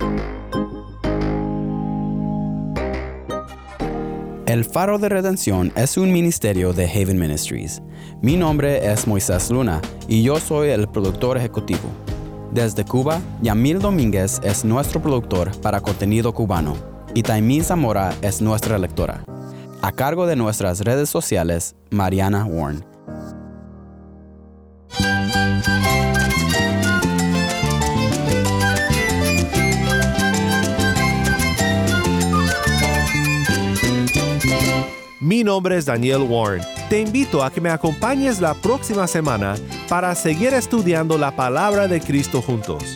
El 4.45 4.63
Faro 4.63 4.97
de 4.97 5.09
Redención 5.09 5.73
es 5.75 5.97
un 5.97 6.11
ministerio 6.11 6.71
de 6.71 6.89
Haven 6.89 7.19
Ministries. 7.19 7.81
Mi 8.21 8.37
nombre 8.37 8.91
es 8.91 9.05
Moisés 9.05 9.51
Luna 9.51 9.81
y 10.07 10.23
yo 10.23 10.39
soy 10.39 10.69
el 10.69 10.87
productor 10.87 11.37
ejecutivo. 11.37 11.89
Desde 12.53 12.85
Cuba, 12.85 13.19
Yamil 13.41 13.79
Domínguez 13.79 14.39
es 14.43 14.63
nuestro 14.63 15.01
productor 15.01 15.51
para 15.59 15.81
contenido 15.81 16.33
cubano 16.33 16.77
y 17.13 17.23
Taimí 17.23 17.61
Zamora 17.61 18.13
es 18.21 18.41
nuestra 18.41 18.77
lectora. 18.77 19.36
A 19.81 19.91
cargo 19.91 20.25
de 20.25 20.35
nuestras 20.35 20.81
redes 20.81 21.09
sociales, 21.09 21.75
Mariana 21.91 22.45
Warren. 22.45 22.83
Mi 35.19 35.43
nombre 35.43 35.77
es 35.77 35.85
Daniel 35.85 36.21
Warren. 36.21 36.63
Te 36.89 37.01
invito 37.01 37.43
a 37.43 37.51
que 37.51 37.61
me 37.61 37.69
acompañes 37.69 38.39
la 38.39 38.53
próxima 38.53 39.07
semana 39.07 39.55
para 39.89 40.15
seguir 40.15 40.53
estudiando 40.53 41.17
la 41.17 41.35
palabra 41.35 41.87
de 41.87 42.01
Cristo 42.01 42.41
juntos. 42.41 42.95